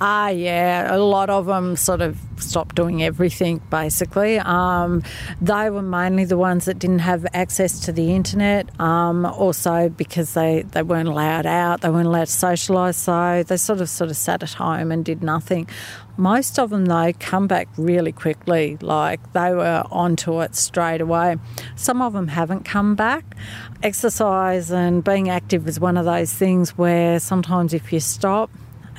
Ah, 0.00 0.28
yeah, 0.28 0.94
a 0.94 0.98
lot 0.98 1.28
of 1.28 1.46
them 1.46 1.74
sort 1.74 2.00
of 2.00 2.16
stopped 2.36 2.76
doing 2.76 3.02
everything 3.02 3.60
basically. 3.68 4.38
Um, 4.38 5.02
they 5.40 5.70
were 5.70 5.82
mainly 5.82 6.24
the 6.24 6.38
ones 6.38 6.66
that 6.66 6.78
didn't 6.78 7.00
have 7.00 7.26
access 7.34 7.80
to 7.80 7.92
the 7.92 8.14
internet, 8.14 8.68
um, 8.80 9.26
also 9.26 9.88
because 9.88 10.34
they, 10.34 10.62
they 10.62 10.82
weren't 10.82 11.08
allowed 11.08 11.46
out, 11.46 11.80
they 11.80 11.90
weren't 11.90 12.06
allowed 12.06 12.28
to 12.28 12.32
socialise, 12.32 12.94
so 12.94 13.42
they 13.42 13.56
sort 13.56 13.80
of 13.80 13.88
sort 13.88 14.10
of 14.10 14.16
sat 14.16 14.44
at 14.44 14.52
home 14.52 14.92
and 14.92 15.04
did 15.04 15.20
nothing. 15.20 15.68
Most 16.16 16.60
of 16.60 16.70
them 16.70 16.86
though 16.86 17.12
come 17.18 17.48
back 17.48 17.68
really 17.76 18.12
quickly, 18.12 18.78
like 18.80 19.32
they 19.32 19.52
were 19.52 19.82
onto 19.90 20.40
it 20.42 20.54
straight 20.54 21.00
away. 21.00 21.38
Some 21.74 22.02
of 22.02 22.12
them 22.12 22.28
haven't 22.28 22.64
come 22.64 22.94
back. 22.94 23.24
Exercise 23.82 24.70
and 24.70 25.02
being 25.02 25.28
active 25.28 25.66
is 25.66 25.80
one 25.80 25.96
of 25.96 26.04
those 26.04 26.32
things 26.32 26.78
where 26.78 27.18
sometimes 27.18 27.74
if 27.74 27.92
you 27.92 27.98
stop 27.98 28.48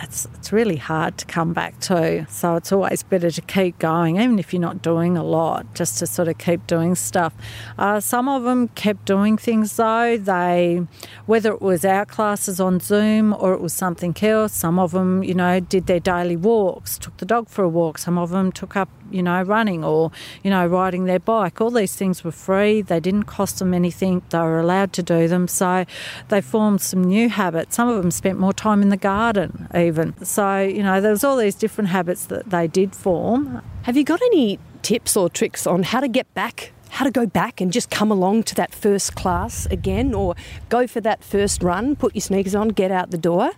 it's, 0.02 0.28
it's 0.36 0.52
really 0.52 0.78
hard 0.78 1.18
to 1.18 1.26
come 1.26 1.54
back 1.54 1.80
to. 1.82 2.26
So 2.30 2.56
it's 2.56 2.72
always 2.72 3.04
better 3.04 3.32
to 3.32 3.42
keep 3.42 3.80
going, 3.80 4.18
even 4.18 4.40
if 4.40 4.54
you're 4.54 4.62
not 4.62 4.82
doing 4.82 5.18
a 5.18 5.24
lot, 5.24 5.74
just 5.76 6.00
to 6.00 6.08
sort 6.08 6.28
of 6.28 6.38
keep 6.38 6.66
doing 6.68 6.96
stuff. 6.96 7.34
Uh, 7.78 8.00
some 8.00 8.28
of 8.30 8.44
them 8.44 8.70
kept 8.70 9.06
doing 9.06 9.38
things 9.38 9.76
though. 9.76 10.18
They, 10.18 10.86
whether 11.26 11.52
it 11.52 11.62
was 11.62 11.84
our 11.84 12.06
classes 12.06 12.60
on 12.60 12.80
Zoom 12.80 13.34
or 13.34 13.54
it 13.54 13.62
was 13.62 13.74
something 13.74 14.16
else, 14.22 14.54
some 14.54 14.80
of 14.80 14.92
them, 14.92 15.24
you 15.24 15.34
know, 15.34 15.60
did 15.60 15.88
their 15.88 16.00
daily 16.00 16.36
walks, 16.36 16.98
took 16.98 17.18
the 17.18 17.26
dog 17.26 17.50
for 17.50 17.64
a 17.64 17.70
walk. 17.70 17.98
Some 17.98 18.18
of 18.18 18.30
them 18.30 18.52
took 18.52 18.76
up 18.76 18.90
you 19.12 19.24
know, 19.24 19.42
running 19.42 19.84
or, 19.84 20.12
you 20.44 20.52
know, 20.52 20.68
riding 20.68 21.06
their 21.06 21.18
bike. 21.18 21.60
All 21.60 21.72
these 21.72 21.96
things 21.96 22.24
were 22.24 22.32
free. 22.32 22.84
They 22.84 23.00
didn't 23.00 23.24
cost 23.24 23.58
them 23.58 23.74
anything. 23.74 24.22
They 24.30 24.38
were 24.38 24.60
allowed 24.60 24.94
to 24.94 25.02
do 25.02 25.28
them. 25.28 25.48
So 25.48 25.86
they 26.28 26.42
formed 26.42 26.82
some 26.82 27.04
new 27.04 27.28
habits. 27.28 27.76
Some 27.76 27.90
of 27.90 28.00
them 28.00 28.12
spent 28.12 28.38
more 28.38 28.54
time 28.54 28.84
in 28.84 28.90
the 28.90 28.98
garden, 28.98 29.68
even. 29.76 29.89
So, 30.24 30.62
you 30.62 30.84
know, 30.84 31.02
there 31.02 31.12
was 31.12 31.24
all 31.24 31.38
these 31.38 31.56
different 31.56 31.90
habits 31.90 32.26
that 32.26 32.50
they 32.50 32.68
did 32.68 32.96
form. 32.96 33.62
Have 33.84 33.98
you 33.98 34.04
got 34.04 34.22
any 34.22 34.60
tips 34.82 35.18
or 35.18 35.30
tricks 35.30 35.68
on 35.68 35.84
how 35.84 36.00
to 36.00 36.08
get 36.08 36.34
back 36.34 36.72
how 36.90 37.06
to 37.06 37.12
go 37.12 37.26
back 37.26 37.62
and 37.62 37.72
just 37.72 37.90
come 37.90 38.12
along 38.12 38.44
to 38.44 38.56
that 38.56 38.74
first 38.74 39.16
class 39.16 39.66
again 39.68 40.14
or 40.14 40.36
go 40.70 40.88
for 40.88 41.00
that 41.02 41.24
first 41.24 41.64
run, 41.64 41.96
put 41.96 42.16
your 42.16 42.22
sneakers 42.22 42.56
on, 42.56 42.70
get 42.70 42.92
out 42.92 43.12
the 43.12 43.18
door? 43.18 43.52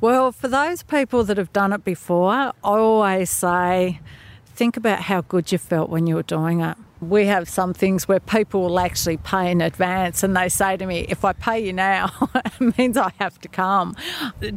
Well, 0.00 0.30
for 0.30 0.46
those 0.46 0.82
people 0.82 1.24
that 1.24 1.36
have 1.36 1.52
done 1.52 1.72
it 1.72 1.84
before, 1.84 2.30
I 2.30 2.52
always 2.62 3.30
say 3.30 4.00
think 4.46 4.76
about 4.76 5.00
how 5.02 5.22
good 5.22 5.50
you 5.50 5.58
felt 5.58 5.90
when 5.90 6.06
you 6.06 6.14
were 6.14 6.22
doing 6.22 6.60
it. 6.60 6.76
We 7.00 7.26
have 7.26 7.48
some 7.48 7.74
things 7.74 8.08
where 8.08 8.20
people 8.20 8.62
will 8.62 8.80
actually 8.80 9.18
pay 9.18 9.50
in 9.50 9.60
advance 9.60 10.22
and 10.22 10.36
they 10.36 10.48
say 10.48 10.76
to 10.76 10.86
me, 10.86 11.06
if 11.08 11.24
I 11.24 11.32
pay 11.32 11.64
you 11.64 11.72
now, 11.72 12.10
it 12.34 12.78
means 12.78 12.96
I 12.96 13.12
have 13.18 13.38
to 13.40 13.48
come. 13.48 13.94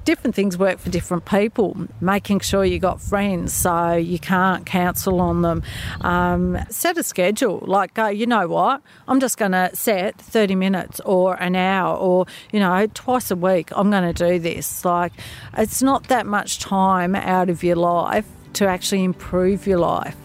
Different 0.03 0.35
things 0.35 0.57
work 0.57 0.79
for 0.79 0.89
different 0.89 1.25
people. 1.25 1.87
Making 1.99 2.39
sure 2.39 2.65
you 2.65 2.79
got 2.79 3.01
friends 3.01 3.53
so 3.53 3.93
you 3.93 4.19
can't 4.19 4.65
cancel 4.65 5.21
on 5.21 5.41
them. 5.43 5.63
Um, 6.01 6.57
set 6.69 6.97
a 6.97 7.03
schedule. 7.03 7.63
Like, 7.65 7.93
go, 7.93 8.07
you 8.07 8.25
know 8.25 8.47
what? 8.47 8.81
I'm 9.07 9.19
just 9.19 9.37
going 9.37 9.51
to 9.51 9.69
set 9.73 10.17
30 10.17 10.55
minutes 10.55 10.99
or 11.01 11.35
an 11.35 11.55
hour 11.55 11.95
or, 11.95 12.25
you 12.51 12.59
know, 12.59 12.87
twice 12.93 13.29
a 13.31 13.35
week 13.35 13.69
I'm 13.75 13.91
going 13.91 14.13
to 14.13 14.29
do 14.29 14.39
this. 14.39 14.83
Like, 14.83 15.13
it's 15.57 15.81
not 15.81 16.07
that 16.07 16.25
much 16.25 16.59
time 16.59 17.15
out 17.15 17.49
of 17.49 17.63
your 17.63 17.75
life 17.75 18.25
to 18.53 18.67
actually 18.67 19.03
improve 19.03 19.67
your 19.67 19.79
life. 19.79 20.15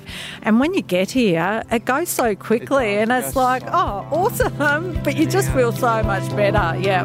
And 0.42 0.61
when 0.61 0.75
you 0.75 0.83
get 0.83 1.11
here, 1.11 1.62
it 1.71 1.85
goes 1.85 2.09
so 2.09 2.35
quickly 2.35 2.95
it 2.95 3.02
and 3.02 3.12
it's 3.12 3.37
like, 3.37 3.62
so 3.62 3.71
oh, 3.73 4.09
awesome. 4.11 5.00
But 5.04 5.16
you 5.16 5.25
yeah. 5.25 5.30
just 5.30 5.52
feel 5.52 5.73
so 5.73 6.02
much 6.02 6.28
better. 6.37 6.78
Yeah. 6.80 7.04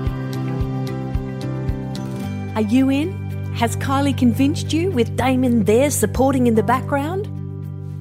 Are 2.55 2.61
you 2.61 2.89
in? 2.89 3.13
Has 3.55 3.75
Kylie 3.77 4.17
convinced 4.17 4.73
you 4.73 4.91
with 4.91 5.15
Damon 5.15 5.65
there 5.65 5.91
supporting 5.91 6.47
in 6.47 6.55
the 6.55 6.63
background? 6.63 7.27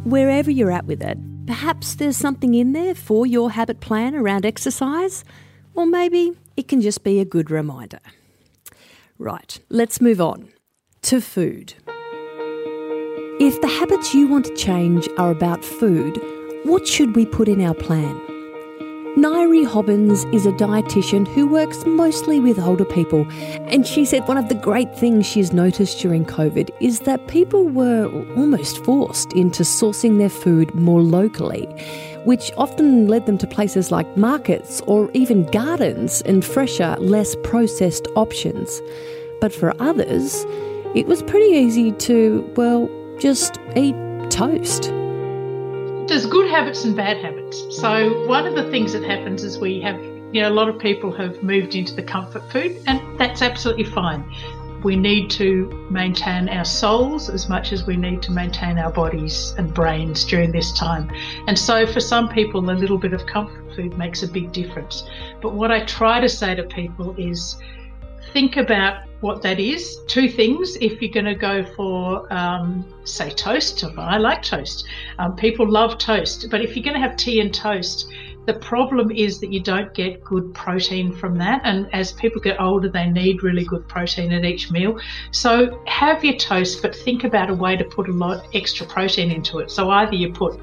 Wherever 0.05 0.51
you're 0.51 0.71
at 0.71 0.87
with 0.87 1.03
it, 1.03 1.19
perhaps 1.47 1.97
there's 1.97 2.17
something 2.17 2.55
in 2.55 2.73
there 2.73 2.95
for 2.95 3.27
your 3.27 3.51
habit 3.51 3.81
plan 3.81 4.15
around 4.15 4.47
exercise, 4.47 5.25
or 5.75 5.87
maybe 5.87 6.33
it 6.57 6.69
can 6.69 6.81
just 6.81 7.05
be 7.05 7.21
a 7.21 7.25
good 7.25 7.51
reminder. 7.51 8.01
Right, 9.19 9.61
let's 9.69 10.01
move 10.01 10.21
on 10.21 10.49
to 11.03 11.21
food. 11.21 11.75
If 13.41 13.59
the 13.63 13.69
habits 13.69 14.13
you 14.13 14.29
want 14.29 14.45
to 14.45 14.55
change 14.55 15.09
are 15.17 15.31
about 15.31 15.65
food, 15.65 16.21
what 16.65 16.87
should 16.87 17.17
we 17.17 17.25
put 17.25 17.49
in 17.49 17.63
our 17.63 17.73
plan? 17.73 18.15
Nairi 19.17 19.67
Hobbins 19.67 20.25
is 20.27 20.45
a 20.45 20.53
dietitian 20.53 21.27
who 21.27 21.47
works 21.47 21.83
mostly 21.87 22.39
with 22.39 22.59
older 22.59 22.85
people, 22.85 23.27
and 23.67 23.87
she 23.87 24.05
said 24.05 24.29
one 24.29 24.37
of 24.37 24.51
the 24.51 24.55
great 24.55 24.95
things 24.95 25.25
she's 25.25 25.55
noticed 25.55 26.01
during 26.01 26.27
COVID 26.27 26.69
is 26.81 27.01
that 27.01 27.29
people 27.29 27.67
were 27.67 28.13
almost 28.37 28.85
forced 28.85 29.33
into 29.33 29.63
sourcing 29.63 30.19
their 30.19 30.29
food 30.29 30.75
more 30.75 31.01
locally, 31.01 31.65
which 32.27 32.53
often 32.59 33.09
led 33.09 33.25
them 33.25 33.39
to 33.39 33.47
places 33.47 33.91
like 33.91 34.19
markets 34.19 34.83
or 34.83 35.11
even 35.15 35.47
gardens 35.47 36.21
and 36.27 36.45
fresher, 36.45 36.95
less 36.99 37.35
processed 37.43 38.07
options. 38.17 38.83
But 39.41 39.55
for 39.55 39.73
others, 39.81 40.45
it 40.95 41.07
was 41.07 41.23
pretty 41.23 41.57
easy 41.57 41.93
to, 41.93 42.47
well, 42.55 42.91
just 43.21 43.61
eat 43.77 43.95
toast. 44.31 44.85
There's 46.09 46.27
good 46.27 46.51
habits 46.51 46.85
and 46.85 46.97
bad 46.97 47.19
habits. 47.19 47.65
So, 47.77 48.27
one 48.27 48.47
of 48.47 48.55
the 48.55 48.69
things 48.71 48.95
that 48.95 49.05
happens 49.05 49.45
is 49.45 49.59
we 49.59 49.81
have, 49.83 50.03
you 50.33 50.41
know, 50.41 50.49
a 50.49 50.51
lot 50.51 50.69
of 50.69 50.79
people 50.79 51.13
have 51.13 51.43
moved 51.43 51.75
into 51.75 51.95
the 51.95 52.03
comfort 52.03 52.51
food, 52.51 52.81
and 52.87 53.19
that's 53.19 53.43
absolutely 53.43 53.85
fine. 53.85 54.25
We 54.83 54.97
need 54.97 55.31
to 55.33 55.87
maintain 55.91 56.49
our 56.49 56.65
souls 56.65 57.29
as 57.29 57.51
much 57.51 57.73
as 57.73 57.87
we 57.87 57.97
need 57.97 58.23
to 58.23 58.33
maintain 58.33 58.79
our 58.79 58.91
bodies 58.91 59.55
and 59.59 59.73
brains 59.73 60.25
during 60.25 60.51
this 60.51 60.73
time. 60.73 61.11
And 61.47 61.59
so, 61.59 61.87
for 61.87 62.01
some 62.01 62.29
people, 62.31 62.71
a 62.71 62.73
little 62.73 62.99
bit 62.99 63.13
of 63.13 63.27
comfort 63.27 63.77
food 63.77 63.99
makes 63.99 64.23
a 64.23 64.29
big 64.29 64.51
difference. 64.53 65.05
But 65.43 65.53
what 65.53 65.71
I 65.71 65.85
try 65.85 66.21
to 66.21 66.29
say 66.29 66.55
to 66.55 66.63
people 66.63 67.15
is 67.19 67.57
think 68.33 68.57
about 68.57 69.05
what 69.21 69.43
that 69.43 69.61
is. 69.61 70.01
Two 70.07 70.29
things. 70.29 70.77
If 70.81 71.01
you're 71.01 71.11
going 71.11 71.27
to 71.27 71.35
go 71.35 71.65
for, 71.65 72.33
um, 72.33 72.85
say, 73.05 73.31
toast, 73.31 73.85
I 73.99 74.19
like 74.19 74.43
toast. 74.43 74.87
Um, 75.19 75.37
people 75.37 75.71
love 75.71 75.99
toast. 75.99 76.49
But 76.51 76.63
if 76.63 76.77
you're 76.77 76.85
going 76.85 77.01
to 77.01 77.01
have 77.01 77.17
tea 77.17 77.41
and 77.41 77.53
toast, 77.53 78.11
the 78.47 78.55
problem 78.55 79.11
is 79.11 79.39
that 79.41 79.53
you 79.53 79.61
don't 79.61 79.93
get 79.95 80.25
good 80.25 80.55
protein 80.55 81.13
from 81.13 81.37
that. 81.39 81.61
And 81.65 81.93
as 81.95 82.13
people 82.13 82.41
get 82.41 82.61
older, 82.61 82.89
they 82.89 83.07
need 83.07 83.43
really 83.43 83.65
good 83.65 83.87
protein 83.87 84.33
at 84.33 84.45
each 84.45 84.71
meal. 84.71 84.99
So 85.31 85.83
have 85.87 86.25
your 86.25 86.37
toast, 86.37 86.81
but 86.81 86.97
think 86.97 87.25
about 87.25 87.51
a 87.51 87.55
way 87.55 87.77
to 87.77 87.85
put 87.85 88.09
a 88.09 88.13
lot 88.13 88.47
extra 88.55 88.87
protein 88.87 89.31
into 89.31 89.59
it. 89.59 89.71
So 89.71 89.91
either 89.91 90.15
you 90.15 90.33
put 90.33 90.59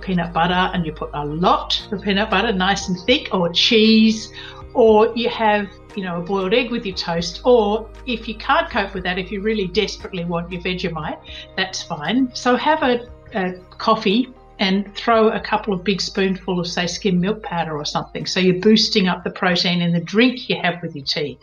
peanut 0.00 0.32
butter 0.32 0.70
and 0.74 0.84
you 0.86 0.92
put 0.92 1.10
a 1.14 1.24
lot 1.24 1.80
of 1.92 2.02
peanut 2.02 2.30
butter, 2.30 2.52
nice 2.52 2.88
and 2.88 2.98
thick, 3.00 3.32
or 3.32 3.48
cheese, 3.50 4.32
or 4.74 5.12
you 5.16 5.28
have 5.28 5.68
you 5.96 6.04
know, 6.04 6.18
a 6.18 6.20
boiled 6.20 6.54
egg 6.54 6.70
with 6.70 6.86
your 6.86 6.96
toast, 6.96 7.40
or 7.44 7.88
if 8.06 8.28
you 8.28 8.34
can't 8.36 8.70
cope 8.70 8.94
with 8.94 9.02
that, 9.04 9.18
if 9.18 9.30
you 9.30 9.40
really 9.40 9.66
desperately 9.66 10.24
want 10.24 10.50
your 10.50 10.60
Vegemite, 10.62 11.18
that's 11.56 11.82
fine. 11.82 12.30
So 12.34 12.56
have 12.56 12.82
a, 12.82 13.08
a 13.34 13.54
coffee 13.78 14.28
and 14.58 14.94
throw 14.94 15.30
a 15.30 15.40
couple 15.40 15.72
of 15.72 15.82
big 15.82 16.00
spoonfuls 16.00 16.58
of, 16.58 16.72
say, 16.72 16.86
skim 16.86 17.20
milk 17.20 17.42
powder 17.42 17.76
or 17.76 17.84
something. 17.84 18.26
So 18.26 18.40
you're 18.40 18.60
boosting 18.60 19.08
up 19.08 19.24
the 19.24 19.30
protein 19.30 19.80
in 19.80 19.92
the 19.92 20.00
drink 20.00 20.48
you 20.48 20.60
have 20.60 20.82
with 20.82 20.94
your 20.94 21.04
tea. 21.04 21.38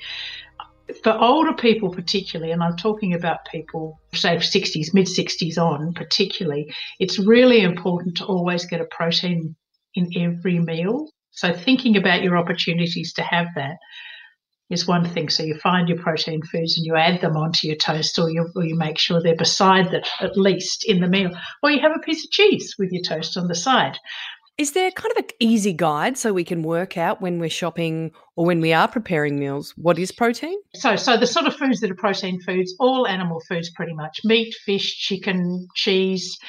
For 1.04 1.14
older 1.14 1.54
people, 1.54 1.90
particularly, 1.90 2.52
and 2.52 2.64
I'm 2.64 2.78
talking 2.78 3.14
about 3.14 3.46
people, 3.52 4.00
say, 4.14 4.38
60s, 4.38 4.94
mid 4.94 5.08
60s 5.08 5.58
on, 5.58 5.94
particularly, 5.94 6.74
it's 7.00 7.20
really 7.20 7.62
important 7.62 8.18
to 8.18 8.26
always 8.26 8.66
get 8.66 8.82
a 8.82 8.86
protein 8.86 9.56
in 9.96 10.10
every 10.16 10.60
meal. 10.60 11.10
So 11.32 11.54
thinking 11.54 11.98
about 11.98 12.24
your 12.24 12.38
opportunities 12.38 13.14
to 13.14 13.22
have 13.22 13.48
that 13.56 13.78
is 14.70 14.88
one 14.88 15.06
thing. 15.06 15.30
So 15.30 15.44
you 15.44 15.56
find 15.56 15.88
your 15.88 16.00
protein 16.00 16.42
foods 16.42 16.78
and 16.78 16.86
you 16.86 16.96
add 16.96 17.22
them 17.22 17.38
onto 17.38 17.68
your 17.68 17.78
toast, 17.78 18.18
or 18.20 18.30
you, 18.30 18.50
or 18.56 18.64
you 18.64 18.76
make 18.76 18.98
sure 18.98 19.22
they're 19.22 19.36
beside 19.36 19.92
that 19.92 20.08
at 20.20 20.38
least 20.38 20.86
in 20.86 21.00
the 21.00 21.08
meal, 21.08 21.32
or 21.64 21.72
you 21.72 21.80
have 21.82 21.96
a 21.96 22.00
piece 22.00 22.26
of 22.26 22.32
cheese 22.32 22.76
with 22.78 22.92
your 22.92 23.04
toast 23.04 23.38
on 23.38 23.48
the 23.48 23.56
side. 23.56 23.98
Is 24.58 24.72
there 24.72 24.90
kind 24.90 25.12
of 25.12 25.24
an 25.24 25.30
easy 25.40 25.72
guide 25.72 26.18
so 26.18 26.34
we 26.34 26.44
can 26.44 26.64
work 26.64 26.98
out 26.98 27.22
when 27.22 27.38
we're 27.38 27.48
shopping 27.48 28.12
or 28.36 28.48
when 28.48 28.60
we 28.60 28.74
are 28.74 28.88
preparing 28.88 29.38
meals 29.38 29.72
what 29.78 30.00
is 30.00 30.12
protein? 30.12 30.58
So, 30.74 30.96
so 30.96 31.16
the 31.16 31.28
sort 31.28 31.46
of 31.46 31.56
foods 31.56 31.80
that 31.82 31.92
are 31.92 31.96
protein 31.96 32.42
foods, 32.42 32.74
all 32.80 33.08
animal 33.08 33.40
foods 33.48 33.70
pretty 33.70 33.94
much 33.94 34.22
meat, 34.24 34.56
fish, 34.66 34.98
chicken, 34.98 35.68
cheese, 35.76 36.40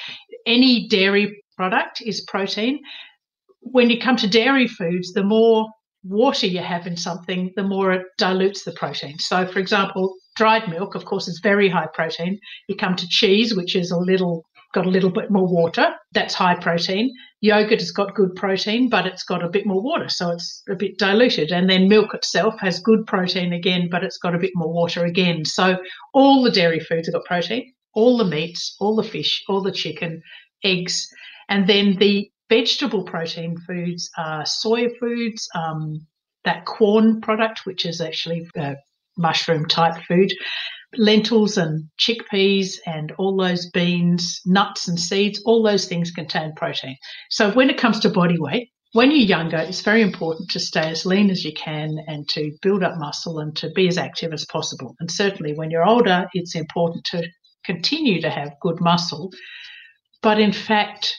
any 0.47 0.87
dairy 0.87 1.43
product 1.55 2.01
is 2.03 2.21
protein. 2.21 2.79
When 3.61 3.91
you 3.91 3.99
come 3.99 4.15
to 4.17 4.27
dairy 4.27 4.67
foods, 4.67 5.13
the 5.13 5.23
more 5.23 5.67
water 6.03 6.47
you 6.47 6.59
have 6.59 6.87
in 6.87 6.97
something, 6.97 7.51
the 7.55 7.63
more 7.63 7.93
it 7.93 8.07
dilutes 8.17 8.63
the 8.63 8.71
protein. 8.71 9.19
So, 9.19 9.45
for 9.45 9.59
example, 9.59 10.15
dried 10.35 10.67
milk, 10.67 10.95
of 10.95 11.05
course, 11.05 11.27
is 11.27 11.41
very 11.43 11.69
high 11.69 11.87
protein. 11.93 12.39
You 12.67 12.75
come 12.75 12.95
to 12.95 13.07
cheese, 13.07 13.55
which 13.55 13.75
is 13.75 13.91
a 13.91 13.97
little 13.97 14.45
got 14.73 14.85
a 14.85 14.89
little 14.89 15.09
bit 15.09 15.31
more 15.31 15.47
water. 15.47 15.95
That's 16.13 16.33
high 16.33 16.55
protein. 16.55 17.13
Yogurt 17.41 17.79
has 17.79 17.91
got 17.91 18.15
good 18.15 18.35
protein, 18.35 18.89
but 18.89 19.05
it's 19.05 19.23
got 19.23 19.43
a 19.43 19.49
bit 19.49 19.65
more 19.65 19.81
water, 19.81 20.09
so 20.09 20.31
it's 20.31 20.61
a 20.69 20.75
bit 20.75 20.97
diluted. 20.97 21.51
And 21.51 21.69
then 21.69 21.87
milk 21.87 22.13
itself 22.13 22.55
has 22.59 22.79
good 22.79 23.05
protein 23.07 23.53
again, 23.53 23.87
but 23.89 24.03
it's 24.03 24.17
got 24.17 24.35
a 24.35 24.39
bit 24.39 24.51
more 24.55 24.71
water 24.71 25.05
again. 25.05 25.45
So 25.45 25.77
all 26.13 26.43
the 26.43 26.51
dairy 26.51 26.79
foods 26.79 27.07
have 27.07 27.13
got 27.13 27.25
protein, 27.25 27.73
all 27.93 28.17
the 28.17 28.25
meats, 28.25 28.75
all 28.79 28.95
the 28.95 29.03
fish, 29.03 29.43
all 29.47 29.61
the 29.61 29.71
chicken, 29.71 30.21
eggs, 30.63 31.07
and 31.47 31.67
then 31.67 31.95
the 31.95 32.29
vegetable 32.49 33.03
protein 33.03 33.55
foods 33.65 34.09
are 34.17 34.45
soy 34.45 34.89
foods, 34.99 35.47
um, 35.55 36.05
that 36.45 36.65
Quorn 36.65 37.21
product, 37.21 37.65
which 37.65 37.85
is 37.85 38.01
actually 38.01 38.47
a 38.55 38.75
mushroom 39.17 39.65
type 39.65 40.01
food, 40.07 40.31
lentils 40.97 41.57
and 41.57 41.87
chickpeas 41.99 42.77
and 42.85 43.11
all 43.17 43.37
those 43.37 43.69
beans, 43.69 44.41
nuts 44.45 44.87
and 44.87 44.99
seeds, 44.99 45.41
all 45.45 45.63
those 45.63 45.85
things 45.85 46.11
contain 46.11 46.53
protein. 46.55 46.95
So 47.29 47.51
when 47.51 47.69
it 47.69 47.77
comes 47.77 47.99
to 48.01 48.09
body 48.09 48.37
weight, 48.39 48.69
when 48.93 49.11
you're 49.11 49.19
younger, 49.19 49.57
it's 49.57 49.81
very 49.81 50.01
important 50.01 50.49
to 50.49 50.59
stay 50.59 50.89
as 50.89 51.05
lean 51.05 51.29
as 51.29 51.45
you 51.45 51.53
can 51.53 51.99
and 52.07 52.27
to 52.29 52.51
build 52.63 52.81
up 52.83 52.97
muscle 52.97 53.37
and 53.37 53.55
to 53.57 53.69
be 53.69 53.87
as 53.87 53.99
active 53.99 54.33
as 54.33 54.45
possible. 54.45 54.95
And 54.99 55.11
certainly 55.11 55.53
when 55.53 55.69
you're 55.69 55.87
older, 55.87 56.27
it's 56.33 56.55
important 56.55 57.05
to 57.11 57.27
continue 57.63 58.19
to 58.21 58.31
have 58.31 58.59
good 58.61 58.81
muscle. 58.81 59.31
But 60.23 60.39
in 60.39 60.51
fact, 60.51 61.15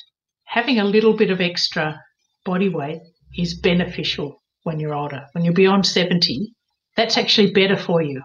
having 0.47 0.81
a 0.81 0.85
little 0.85 1.17
bit 1.17 1.31
of 1.31 1.41
extra 1.41 2.01
body 2.45 2.69
weight 2.69 3.03
is 3.39 3.55
beneficial 3.55 4.43
when 4.65 4.81
you're 4.81 4.95
older. 4.95 5.27
When 5.33 5.45
you're 5.45 5.55
beyond 5.55 5.87
70, 5.87 6.53
that's 6.97 7.17
actually 7.17 7.53
better 7.53 7.77
for 7.77 8.03
you. 8.03 8.21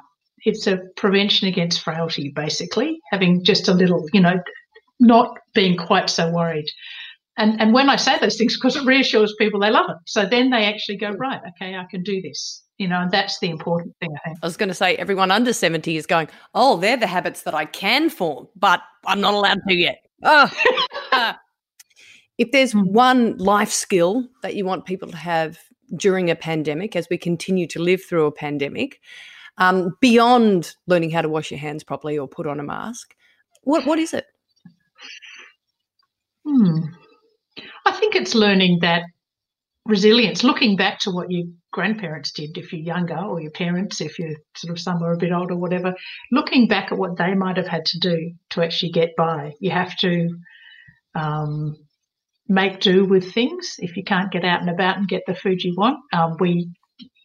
It's 0.46 0.68
a 0.68 0.78
prevention 0.96 1.48
against 1.48 1.82
frailty, 1.82 2.30
basically, 2.30 3.00
having 3.12 3.44
just 3.44 3.68
a 3.68 3.74
little, 3.74 4.06
you 4.14 4.22
know, 4.22 4.40
not 5.00 5.38
being 5.54 5.76
quite 5.76 6.10
so 6.10 6.32
worried. 6.32 6.70
And 7.38 7.60
and 7.60 7.74
when 7.74 7.90
I 7.90 7.98
say 7.98 8.18
those 8.20 8.38
things, 8.38 8.56
because 8.56 8.76
it 8.76 8.86
reassures 8.86 9.34
people 9.38 9.60
they 9.60 9.70
love 9.70 9.90
it. 9.90 9.98
So 10.06 10.26
then 10.26 10.52
they 10.52 10.66
actually 10.66 10.98
go, 10.98 11.10
right, 11.12 11.42
okay, 11.50 11.76
I 11.76 11.86
can 11.90 12.04
do 12.04 12.22
this. 12.22 12.64
You 12.78 12.90
know, 12.90 13.02
and 13.02 13.12
that's 13.12 13.40
the 13.40 13.50
important 13.50 13.96
thing, 14.02 14.10
I 14.14 14.20
think. 14.28 14.38
I 14.44 14.46
was 14.46 14.58
going 14.58 14.70
to 14.70 14.76
say, 14.76 14.98
everyone 14.98 15.32
under 15.32 15.54
70 15.54 15.96
is 15.96 16.06
going, 16.06 16.28
oh, 16.54 16.76
they're 16.78 16.98
the 16.98 17.08
habits 17.08 17.44
that 17.44 17.54
I 17.54 17.64
can 17.64 18.10
form, 18.10 18.48
but 18.56 18.82
I'm 19.06 19.22
not 19.22 19.34
allowed 19.34 19.60
to 19.68 19.74
yet. 19.74 20.00
Oh. 20.24 20.52
if 22.38 22.52
there's 22.52 22.74
hmm. 22.74 22.82
one 22.82 23.38
life 23.38 23.72
skill 23.72 24.28
that 24.42 24.56
you 24.56 24.66
want 24.66 24.86
people 24.86 25.10
to 25.10 25.18
have 25.18 25.58
during 25.96 26.30
a 26.30 26.36
pandemic, 26.36 26.98
as 26.98 27.08
we 27.10 27.18
continue 27.18 27.68
to 27.68 27.82
live 27.82 28.04
through 28.04 28.26
a 28.26 28.32
pandemic, 28.32 29.00
um, 29.58 29.96
beyond 30.02 30.74
learning 30.88 31.12
how 31.12 31.22
to 31.22 31.30
wash 31.30 31.52
your 31.52 31.60
hands 31.60 31.84
properly 31.84 32.18
or 32.18 32.28
put 32.28 32.48
on 32.48 32.60
a 32.60 32.64
mask, 32.64 33.16
what 33.64 33.86
what 33.86 34.00
is 34.00 34.14
it? 34.14 34.26
Hmm. 36.46 36.80
I 37.86 37.92
think 37.92 38.16
it's 38.16 38.36
learning 38.36 38.80
that 38.82 39.04
resilience, 39.86 40.44
looking 40.44 40.76
back 40.76 41.00
to 41.00 41.12
what 41.12 41.32
your 41.32 41.46
grandparents 41.72 42.32
did 42.32 42.58
if 42.58 42.74
you're 42.74 42.82
younger, 42.82 43.18
or 43.18 43.40
your 43.40 43.52
parents 43.52 44.02
if 44.02 44.18
you're 44.18 44.36
sort 44.56 44.72
of 44.72 44.80
somewhere 44.80 45.14
a 45.14 45.18
bit 45.18 45.32
older, 45.32 45.56
whatever, 45.56 45.94
looking 46.32 46.68
back 46.68 46.92
at 46.92 46.98
what 46.98 47.18
they 47.18 47.34
might 47.34 47.58
have 47.58 47.68
had 47.68 47.86
to 47.86 48.00
do 48.00 48.32
to 48.50 48.64
actually 48.64 48.92
get 48.92 49.16
by. 49.16 49.54
You 49.60 49.72
have 49.72 49.96
to 49.98 50.30
um, 51.14 51.76
make 52.48 52.80
do 52.80 53.06
with 53.06 53.34
things 53.34 53.76
if 53.80 53.96
you 53.98 54.04
can't 54.04 54.32
get 54.32 54.44
out 54.44 54.62
and 54.62 54.70
about 54.70 54.98
and 54.98 55.08
get 55.08 55.24
the 55.28 55.36
food 55.36 55.64
you 55.64 55.74
want. 55.78 56.00
Um, 56.14 56.38
we, 56.40 56.70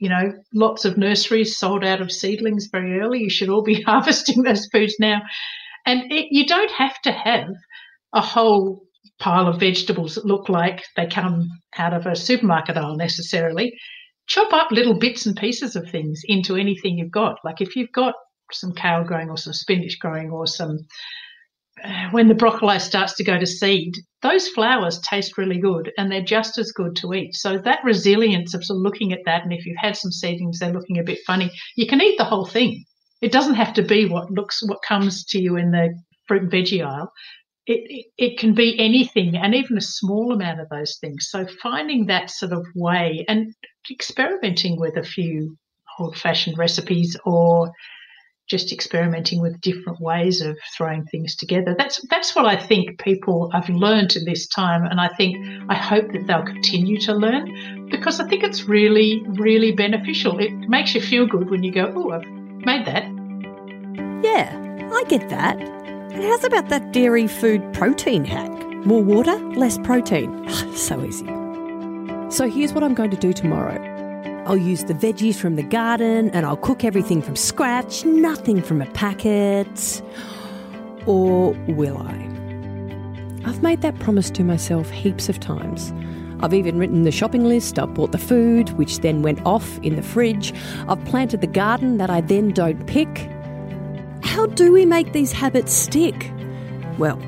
you 0.00 0.08
know, 0.08 0.32
lots 0.54 0.84
of 0.84 0.96
nurseries 0.96 1.56
sold 1.56 1.84
out 1.84 2.00
of 2.00 2.10
seedlings 2.10 2.68
very 2.72 2.98
early. 2.98 3.20
You 3.20 3.30
should 3.30 3.50
all 3.50 3.62
be 3.62 3.82
harvesting 3.86 4.42
those 4.42 4.66
foods 4.72 4.96
now. 4.98 5.20
And 5.86 6.10
it, 6.10 6.28
you 6.30 6.46
don't 6.46 6.70
have 6.72 7.00
to 7.02 7.12
have 7.12 7.50
a 8.14 8.20
whole 8.20 8.82
pile 9.18 9.46
of 9.46 9.60
vegetables 9.60 10.14
that 10.14 10.24
look 10.24 10.48
like 10.48 10.82
they 10.96 11.06
come 11.06 11.48
out 11.76 11.92
of 11.92 12.06
a 12.06 12.16
supermarket 12.16 12.78
aisle 12.78 12.96
necessarily. 12.96 13.72
Chop 14.26 14.52
up 14.52 14.70
little 14.70 14.98
bits 14.98 15.26
and 15.26 15.36
pieces 15.36 15.76
of 15.76 15.88
things 15.90 16.22
into 16.24 16.56
anything 16.56 16.96
you've 16.96 17.10
got. 17.10 17.36
Like 17.44 17.60
if 17.60 17.76
you've 17.76 17.92
got 17.92 18.14
some 18.52 18.72
kale 18.72 19.04
growing 19.04 19.28
or 19.28 19.36
some 19.36 19.52
spinach 19.52 19.98
growing 20.00 20.30
or 20.30 20.46
some 20.46 20.78
when 22.10 22.28
the 22.28 22.34
broccoli 22.34 22.78
starts 22.78 23.14
to 23.14 23.24
go 23.24 23.38
to 23.38 23.46
seed, 23.46 23.94
those 24.22 24.48
flowers 24.48 25.00
taste 25.00 25.38
really 25.38 25.58
good 25.58 25.90
and 25.96 26.10
they're 26.10 26.22
just 26.22 26.58
as 26.58 26.72
good 26.72 26.96
to 26.96 27.14
eat. 27.14 27.34
So 27.34 27.58
that 27.58 27.84
resilience 27.84 28.54
of, 28.54 28.64
looking 28.68 29.12
at 29.12 29.24
that, 29.24 29.44
and 29.44 29.52
if 29.52 29.64
you've 29.64 29.76
had 29.78 29.96
some 29.96 30.12
seedlings, 30.12 30.58
they're 30.58 30.72
looking 30.72 30.98
a 30.98 31.04
bit 31.04 31.20
funny, 31.26 31.50
you 31.76 31.86
can 31.86 32.00
eat 32.02 32.18
the 32.18 32.24
whole 32.24 32.46
thing. 32.46 32.84
It 33.22 33.32
doesn't 33.32 33.54
have 33.54 33.74
to 33.74 33.82
be 33.82 34.06
what 34.06 34.30
looks 34.30 34.62
what 34.66 34.80
comes 34.86 35.24
to 35.26 35.40
you 35.40 35.56
in 35.56 35.70
the 35.70 35.94
fruit 36.26 36.42
and 36.42 36.52
veggie 36.52 36.84
aisle 36.84 37.12
it, 37.70 38.06
it 38.18 38.38
can 38.38 38.54
be 38.54 38.78
anything 38.78 39.36
and 39.36 39.54
even 39.54 39.78
a 39.78 39.82
small 39.82 40.32
amount 40.32 40.60
of 40.60 40.68
those 40.68 40.98
things. 41.00 41.28
So 41.30 41.46
finding 41.62 42.06
that 42.06 42.30
sort 42.30 42.52
of 42.52 42.66
way 42.74 43.24
and 43.28 43.54
experimenting 43.90 44.78
with 44.78 44.96
a 44.96 45.04
few 45.04 45.56
old 45.98 46.16
fashioned 46.16 46.58
recipes 46.58 47.16
or 47.24 47.70
just 48.50 48.72
experimenting 48.72 49.40
with 49.40 49.60
different 49.60 50.00
ways 50.00 50.40
of 50.40 50.58
throwing 50.76 51.04
things 51.04 51.36
together. 51.36 51.74
That's 51.78 52.04
that's 52.10 52.34
what 52.34 52.46
I 52.46 52.56
think 52.56 52.98
people 52.98 53.48
have 53.52 53.68
learned 53.68 54.16
in 54.16 54.24
this 54.24 54.48
time, 54.48 54.84
and 54.84 55.00
I 55.00 55.08
think 55.16 55.36
I 55.68 55.76
hope 55.76 56.10
that 56.12 56.26
they'll 56.26 56.42
continue 56.42 56.98
to 57.02 57.14
learn 57.14 57.88
because 57.90 58.18
I 58.18 58.28
think 58.28 58.42
it's 58.42 58.64
really 58.64 59.22
really 59.28 59.70
beneficial. 59.70 60.40
It 60.40 60.52
makes 60.68 60.94
you 60.94 61.00
feel 61.00 61.26
good 61.26 61.48
when 61.48 61.62
you 61.62 61.70
go, 61.70 61.92
oh, 61.94 62.10
I've 62.10 62.26
made 62.26 62.84
that. 62.86 63.04
Yeah, 64.24 64.50
I 64.92 65.04
get 65.08 65.28
that. 65.28 65.58
And 65.60 66.24
how's 66.24 66.42
about 66.42 66.68
that 66.70 66.92
dairy 66.92 67.28
food 67.28 67.62
protein 67.72 68.24
hack? 68.24 68.50
More 68.84 69.02
water, 69.02 69.36
less 69.54 69.78
protein. 69.78 70.48
so 70.74 71.04
easy. 71.04 71.26
So 72.30 72.48
here's 72.48 72.72
what 72.72 72.82
I'm 72.82 72.94
going 72.94 73.10
to 73.10 73.16
do 73.16 73.32
tomorrow. 73.32 73.99
I'll 74.50 74.56
use 74.56 74.82
the 74.82 74.94
veggies 74.94 75.36
from 75.36 75.54
the 75.54 75.62
garden 75.62 76.28
and 76.30 76.44
I'll 76.44 76.56
cook 76.56 76.82
everything 76.82 77.22
from 77.22 77.36
scratch, 77.36 78.04
nothing 78.04 78.60
from 78.62 78.82
a 78.82 78.86
packet. 78.86 80.02
Or 81.06 81.52
will 81.68 81.96
I? 81.98 82.14
I've 83.48 83.62
made 83.62 83.82
that 83.82 83.96
promise 84.00 84.28
to 84.30 84.42
myself 84.42 84.90
heaps 84.90 85.28
of 85.28 85.38
times. 85.38 85.92
I've 86.40 86.52
even 86.52 86.78
written 86.80 87.04
the 87.04 87.12
shopping 87.12 87.44
list, 87.44 87.78
I've 87.78 87.94
bought 87.94 88.10
the 88.10 88.18
food, 88.18 88.70
which 88.70 88.98
then 88.98 89.22
went 89.22 89.40
off 89.46 89.78
in 89.84 89.94
the 89.94 90.02
fridge. 90.02 90.52
I've 90.88 91.04
planted 91.04 91.42
the 91.42 91.46
garden 91.46 91.98
that 91.98 92.10
I 92.10 92.20
then 92.20 92.50
don't 92.50 92.84
pick. 92.88 93.30
How 94.24 94.46
do 94.46 94.72
we 94.72 94.84
make 94.84 95.12
these 95.12 95.30
habits 95.30 95.72
stick? 95.72 96.28
Well, 96.98 97.22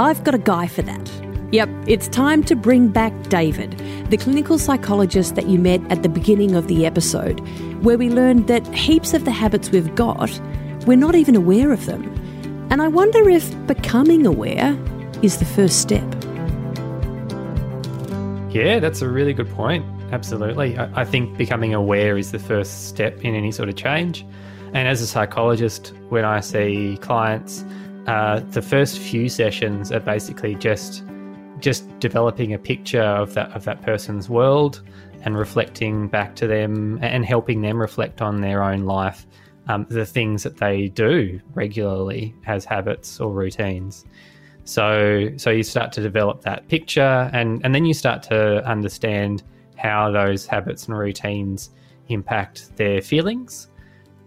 I've 0.00 0.24
got 0.24 0.34
a 0.34 0.38
guy 0.38 0.66
for 0.66 0.82
that. 0.82 1.23
Yep, 1.52 1.68
it's 1.86 2.08
time 2.08 2.42
to 2.44 2.56
bring 2.56 2.88
back 2.88 3.12
David, 3.28 3.78
the 4.10 4.16
clinical 4.16 4.58
psychologist 4.58 5.36
that 5.36 5.46
you 5.46 5.58
met 5.58 5.80
at 5.90 6.02
the 6.02 6.08
beginning 6.08 6.56
of 6.56 6.66
the 6.66 6.84
episode, 6.84 7.38
where 7.84 7.96
we 7.96 8.10
learned 8.10 8.48
that 8.48 8.66
heaps 8.74 9.14
of 9.14 9.24
the 9.24 9.30
habits 9.30 9.70
we've 9.70 9.94
got, 9.94 10.30
we're 10.86 10.96
not 10.96 11.14
even 11.14 11.36
aware 11.36 11.72
of 11.72 11.86
them. 11.86 12.02
And 12.70 12.82
I 12.82 12.88
wonder 12.88 13.28
if 13.28 13.66
becoming 13.66 14.26
aware 14.26 14.76
is 15.22 15.38
the 15.38 15.44
first 15.44 15.80
step. 15.80 16.02
Yeah, 18.52 18.80
that's 18.80 19.00
a 19.00 19.08
really 19.08 19.32
good 19.32 19.50
point. 19.50 19.84
Absolutely. 20.12 20.76
I, 20.76 21.02
I 21.02 21.04
think 21.04 21.36
becoming 21.36 21.74
aware 21.74 22.16
is 22.18 22.32
the 22.32 22.38
first 22.38 22.88
step 22.88 23.20
in 23.24 23.34
any 23.34 23.52
sort 23.52 23.68
of 23.68 23.76
change. 23.76 24.26
And 24.72 24.88
as 24.88 25.00
a 25.00 25.06
psychologist, 25.06 25.92
when 26.08 26.24
I 26.24 26.40
see 26.40 26.98
clients, 27.00 27.64
uh, 28.06 28.40
the 28.50 28.62
first 28.62 28.98
few 28.98 29.28
sessions 29.28 29.92
are 29.92 30.00
basically 30.00 30.56
just 30.56 31.04
just 31.64 31.98
developing 31.98 32.52
a 32.52 32.58
picture 32.58 33.00
of 33.00 33.32
that 33.32 33.50
of 33.52 33.64
that 33.64 33.80
person's 33.80 34.28
world 34.28 34.82
and 35.22 35.38
reflecting 35.38 36.08
back 36.08 36.36
to 36.36 36.46
them 36.46 36.98
and 37.00 37.24
helping 37.24 37.62
them 37.62 37.80
reflect 37.80 38.20
on 38.20 38.42
their 38.42 38.62
own 38.62 38.84
life, 38.84 39.26
um, 39.68 39.86
the 39.88 40.04
things 40.04 40.42
that 40.42 40.58
they 40.58 40.88
do 40.88 41.40
regularly 41.54 42.34
as 42.46 42.66
habits 42.66 43.18
or 43.18 43.32
routines. 43.32 44.04
So 44.64 45.30
so 45.38 45.48
you 45.48 45.62
start 45.62 45.90
to 45.92 46.02
develop 46.02 46.42
that 46.42 46.68
picture 46.68 47.30
and, 47.32 47.64
and 47.64 47.74
then 47.74 47.86
you 47.86 47.94
start 47.94 48.22
to 48.24 48.62
understand 48.66 49.42
how 49.76 50.10
those 50.10 50.46
habits 50.46 50.86
and 50.86 50.98
routines 50.98 51.70
impact 52.08 52.76
their 52.76 53.00
feelings 53.00 53.70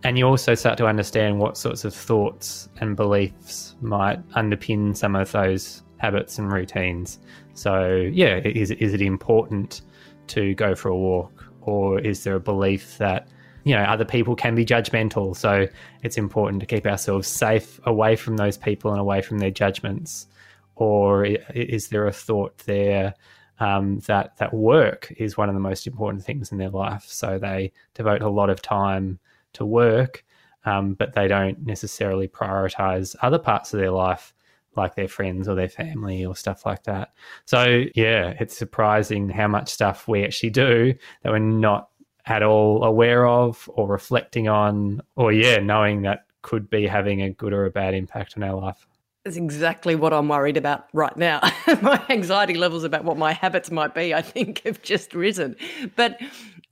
and 0.04 0.18
you 0.18 0.26
also 0.26 0.56
start 0.56 0.78
to 0.80 0.88
understand 0.88 1.38
what 1.38 1.56
sorts 1.56 1.86
of 1.86 1.94
thoughts 1.94 2.70
and 2.80 2.96
beliefs 2.96 3.76
might 3.82 4.28
underpin 4.30 4.96
some 4.96 5.16
of 5.16 5.32
those 5.32 5.84
habits 5.98 6.38
and 6.38 6.52
routines. 6.52 7.20
So, 7.54 8.10
yeah, 8.12 8.38
is, 8.38 8.72
is 8.72 8.94
it 8.94 9.02
important 9.02 9.82
to 10.28 10.54
go 10.56 10.76
for 10.76 10.90
a 10.90 10.98
walk? 10.98 11.46
Or 11.62 12.00
is 12.00 12.24
there 12.24 12.36
a 12.36 12.40
belief 12.40 12.98
that, 12.98 13.28
you 13.64 13.76
know, 13.76 13.84
other 13.84 14.06
people 14.06 14.36
can 14.36 14.56
be 14.56 14.66
judgmental? 14.66 15.36
So 15.36 15.68
it's 16.04 16.18
important 16.18 16.62
to 16.62 16.66
keep 16.66 16.86
ourselves 16.86 17.28
safe 17.28 17.80
away 17.86 18.16
from 18.16 18.38
those 18.38 18.58
people 18.58 18.92
and 18.92 19.00
away 19.00 19.22
from 19.22 19.40
their 19.40 19.52
judgments. 19.52 20.28
Or 20.76 21.26
is 21.26 21.90
there 21.90 22.08
a 22.08 22.14
thought 22.14 22.58
there 22.60 23.16
um, 23.60 24.00
that 24.02 24.38
that 24.38 24.54
work 24.54 25.12
is 25.18 25.36
one 25.36 25.50
of 25.50 25.56
the 25.56 25.62
most 25.62 25.88
important 25.88 26.24
things 26.24 26.52
in 26.52 26.58
their 26.58 26.70
life? 26.70 27.04
So 27.08 27.38
they 27.40 27.74
devote 27.96 28.22
a 28.22 28.30
lot 28.30 28.50
of 28.50 28.62
time 28.62 29.20
to 29.54 29.66
work, 29.66 30.24
um, 30.66 30.94
but 30.94 31.14
they 31.14 31.28
don't 31.28 31.66
necessarily 31.66 32.28
prioritize 32.28 33.16
other 33.22 33.40
parts 33.40 33.74
of 33.74 33.80
their 33.80 33.92
life, 33.92 34.34
like 34.78 34.96
their 34.96 35.08
friends 35.08 35.48
or 35.48 35.56
their 35.56 35.70
family 35.70 36.26
or 36.26 36.36
stuff 36.36 36.66
like 36.66 36.84
that. 36.84 37.14
So, 37.46 37.86
yeah, 37.96 38.34
it's 38.40 38.58
surprising 38.58 39.30
how 39.30 39.48
much 39.48 39.70
stuff 39.70 40.08
we 40.08 40.24
actually 40.24 40.52
do 40.52 40.94
that 41.24 41.32
we're 41.32 41.40
not 41.40 41.90
at 42.26 42.44
all 42.44 42.84
aware 42.84 43.26
of 43.26 43.70
or 43.74 43.88
reflecting 43.88 44.48
on, 44.48 45.02
or, 45.16 45.32
yeah, 45.32 45.58
knowing 45.58 46.04
that 46.04 46.26
could 46.42 46.70
be 46.70 46.88
having 46.88 47.22
a 47.22 47.30
good 47.30 47.54
or 47.54 47.66
a 47.66 47.72
bad 47.72 47.94
impact 47.94 48.36
on 48.38 48.44
our 48.44 48.56
life. 48.56 48.88
That's 49.28 49.36
exactly 49.36 49.96
what 49.96 50.14
I'm 50.14 50.30
worried 50.30 50.56
about 50.56 50.88
right 50.94 51.16
now. 51.18 51.42
my 51.82 52.02
anxiety 52.10 52.54
levels 52.54 52.86
about 52.86 53.04
what 53.04 53.18
my 53.18 53.34
habits 53.34 53.70
might 53.70 53.94
be, 53.94 54.14
I 54.14 54.22
think, 54.22 54.62
have 54.66 54.82
just 54.82 55.14
risen. 55.14 55.58
But 55.98 56.18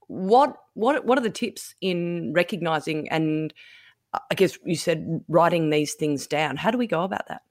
what 0.08 0.56
what 0.74 1.06
what 1.06 1.18
are 1.18 1.22
the 1.22 1.30
tips 1.30 1.76
in 1.82 2.32
recognizing 2.34 3.10
and 3.10 3.54
uh, 4.14 4.20
I 4.32 4.36
guess 4.36 4.58
you 4.64 4.78
said 4.78 5.22
writing 5.28 5.70
these 5.70 5.96
things 5.96 6.28
down? 6.28 6.56
How 6.56 6.72
do 6.72 6.78
we 6.78 6.88
go 6.88 7.04
about 7.04 7.28
that? 7.28 7.42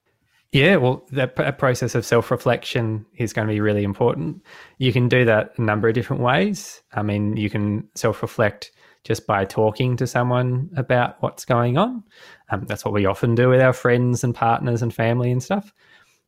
Yeah, 0.55 0.77
well, 0.77 1.05
that 1.11 1.57
process 1.57 1.95
of 1.95 2.05
self 2.05 2.31
reflection 2.31 3.05
is 3.17 3.33
going 3.33 3.45
to 3.45 3.53
be 3.53 3.59
really 3.59 3.83
important. 3.83 4.41
You 4.77 4.93
can 4.93 5.09
do 5.09 5.25
that 5.25 5.51
a 5.57 5.61
number 5.61 5.89
of 5.89 5.95
different 5.95 6.21
ways. 6.21 6.81
I 6.93 7.01
mean, 7.01 7.35
you 7.35 7.49
can 7.49 7.85
self 7.95 8.21
reflect 8.21 8.71
just 9.03 9.27
by 9.27 9.43
talking 9.43 9.97
to 9.97 10.07
someone 10.07 10.69
about 10.77 11.21
what's 11.21 11.43
going 11.43 11.77
on. 11.77 12.05
Um, 12.51 12.63
that's 12.69 12.85
what 12.85 12.93
we 12.93 13.05
often 13.05 13.35
do 13.35 13.49
with 13.49 13.59
our 13.59 13.73
friends 13.73 14.23
and 14.23 14.33
partners 14.33 14.81
and 14.81 14.93
family 14.93 15.29
and 15.29 15.43
stuff. 15.43 15.73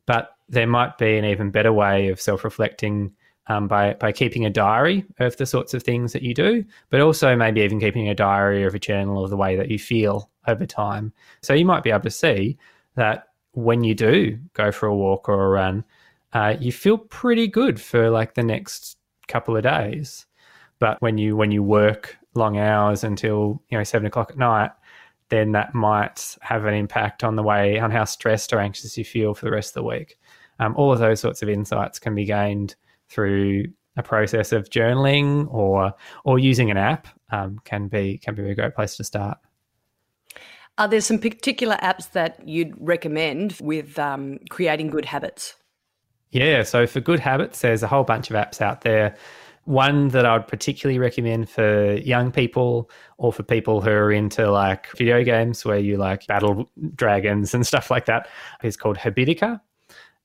But 0.04 0.36
there 0.46 0.66
might 0.66 0.98
be 0.98 1.16
an 1.16 1.24
even 1.24 1.50
better 1.50 1.72
way 1.72 2.08
of 2.08 2.20
self 2.20 2.44
reflecting 2.44 3.14
um, 3.46 3.66
by, 3.66 3.94
by 3.94 4.12
keeping 4.12 4.44
a 4.44 4.50
diary 4.50 5.06
of 5.20 5.38
the 5.38 5.46
sorts 5.46 5.72
of 5.72 5.82
things 5.82 6.12
that 6.12 6.22
you 6.22 6.34
do, 6.34 6.66
but 6.90 7.00
also 7.00 7.34
maybe 7.34 7.62
even 7.62 7.80
keeping 7.80 8.10
a 8.10 8.14
diary 8.14 8.64
of 8.64 8.74
a 8.74 8.78
journal 8.78 9.24
of 9.24 9.30
the 9.30 9.38
way 9.38 9.56
that 9.56 9.70
you 9.70 9.78
feel 9.78 10.30
over 10.46 10.66
time. 10.66 11.14
So 11.40 11.54
you 11.54 11.64
might 11.64 11.82
be 11.82 11.88
able 11.88 12.02
to 12.02 12.10
see 12.10 12.58
that 12.96 13.27
when 13.58 13.82
you 13.82 13.92
do 13.92 14.38
go 14.54 14.70
for 14.70 14.86
a 14.86 14.94
walk 14.94 15.28
or 15.28 15.44
a 15.44 15.48
run, 15.48 15.84
uh, 16.32 16.54
you 16.60 16.70
feel 16.70 16.96
pretty 16.96 17.48
good 17.48 17.80
for 17.80 18.08
like 18.08 18.34
the 18.34 18.42
next 18.42 18.96
couple 19.26 19.56
of 19.56 19.64
days. 19.64 20.26
But 20.78 21.02
when 21.02 21.18
you 21.18 21.36
when 21.36 21.50
you 21.50 21.64
work 21.64 22.16
long 22.34 22.56
hours 22.56 23.02
until 23.02 23.60
you 23.68 23.76
know 23.76 23.82
seven 23.82 24.06
o'clock 24.06 24.30
at 24.30 24.38
night, 24.38 24.70
then 25.30 25.52
that 25.52 25.74
might 25.74 26.36
have 26.40 26.66
an 26.66 26.74
impact 26.74 27.24
on 27.24 27.34
the 27.34 27.42
way 27.42 27.80
on 27.80 27.90
how 27.90 28.04
stressed 28.04 28.52
or 28.52 28.60
anxious 28.60 28.96
you 28.96 29.04
feel 29.04 29.34
for 29.34 29.44
the 29.44 29.50
rest 29.50 29.70
of 29.70 29.82
the 29.82 29.88
week. 29.88 30.18
Um, 30.60 30.76
all 30.76 30.92
of 30.92 31.00
those 31.00 31.18
sorts 31.18 31.42
of 31.42 31.48
insights 31.48 31.98
can 31.98 32.14
be 32.14 32.24
gained 32.24 32.76
through 33.08 33.64
a 33.96 34.02
process 34.04 34.52
of 34.52 34.70
journaling 34.70 35.52
or 35.52 35.92
or 36.24 36.38
using 36.38 36.70
an 36.70 36.76
app 36.76 37.08
um, 37.32 37.58
can 37.64 37.88
be 37.88 38.18
can 38.18 38.36
be 38.36 38.48
a 38.48 38.54
great 38.54 38.76
place 38.76 38.96
to 38.98 39.04
start. 39.04 39.38
Are 40.78 40.86
there 40.86 41.00
some 41.00 41.18
particular 41.18 41.76
apps 41.82 42.12
that 42.12 42.48
you'd 42.48 42.72
recommend 42.78 43.58
with 43.60 43.98
um, 43.98 44.38
creating 44.48 44.88
good 44.88 45.04
habits? 45.04 45.54
Yeah, 46.30 46.62
so 46.62 46.86
for 46.86 47.00
good 47.00 47.18
habits, 47.18 47.60
there's 47.62 47.82
a 47.82 47.88
whole 47.88 48.04
bunch 48.04 48.30
of 48.30 48.36
apps 48.36 48.60
out 48.60 48.82
there. 48.82 49.16
One 49.64 50.08
that 50.08 50.24
I 50.24 50.36
would 50.36 50.46
particularly 50.46 50.98
recommend 50.98 51.50
for 51.50 51.94
young 51.94 52.30
people 52.30 52.90
or 53.18 53.32
for 53.32 53.42
people 53.42 53.80
who 53.80 53.90
are 53.90 54.12
into 54.12 54.50
like 54.50 54.86
video 54.96 55.24
games 55.24 55.64
where 55.64 55.78
you 55.78 55.96
like 55.96 56.26
battle 56.28 56.70
dragons 56.94 57.54
and 57.54 57.66
stuff 57.66 57.90
like 57.90 58.06
that 58.06 58.28
is 58.62 58.76
called 58.76 58.98
Habitica 58.98 59.60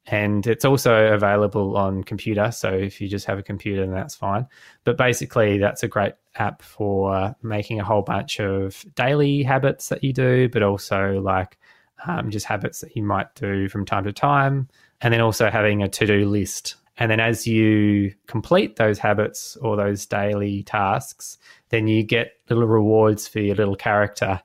and 0.07 0.45
it's 0.47 0.65
also 0.65 1.13
available 1.13 1.77
on 1.77 2.03
computer. 2.03 2.51
So 2.51 2.69
if 2.69 2.99
you 2.99 3.07
just 3.07 3.25
have 3.25 3.39
a 3.39 3.43
computer, 3.43 3.81
then 3.81 3.93
that's 3.93 4.15
fine. 4.15 4.47
But 4.83 4.97
basically, 4.97 5.57
that's 5.57 5.83
a 5.83 5.87
great 5.87 6.13
app 6.35 6.61
for 6.61 7.35
making 7.41 7.79
a 7.79 7.85
whole 7.85 8.01
bunch 8.01 8.39
of 8.39 8.85
daily 8.95 9.43
habits 9.43 9.89
that 9.89 10.03
you 10.03 10.11
do, 10.11 10.49
but 10.49 10.61
also 10.61 11.21
like 11.21 11.57
um, 12.05 12.31
just 12.31 12.45
habits 12.45 12.81
that 12.81 12.95
you 12.95 13.03
might 13.03 13.33
do 13.35 13.69
from 13.69 13.85
time 13.85 14.03
to 14.03 14.11
time, 14.11 14.67
and 15.01 15.13
then 15.13 15.21
also 15.21 15.49
having 15.49 15.83
a 15.83 15.87
to 15.87 16.05
do 16.05 16.25
list. 16.25 16.75
And 16.97 17.09
then 17.09 17.19
as 17.19 17.47
you 17.47 18.13
complete 18.27 18.75
those 18.75 18.99
habits 18.99 19.55
or 19.57 19.75
those 19.75 20.05
daily 20.05 20.63
tasks, 20.63 21.37
then 21.69 21.87
you 21.87 22.03
get 22.03 22.33
little 22.49 22.67
rewards 22.67 23.27
for 23.27 23.39
your 23.39 23.55
little 23.55 23.75
character 23.75 24.41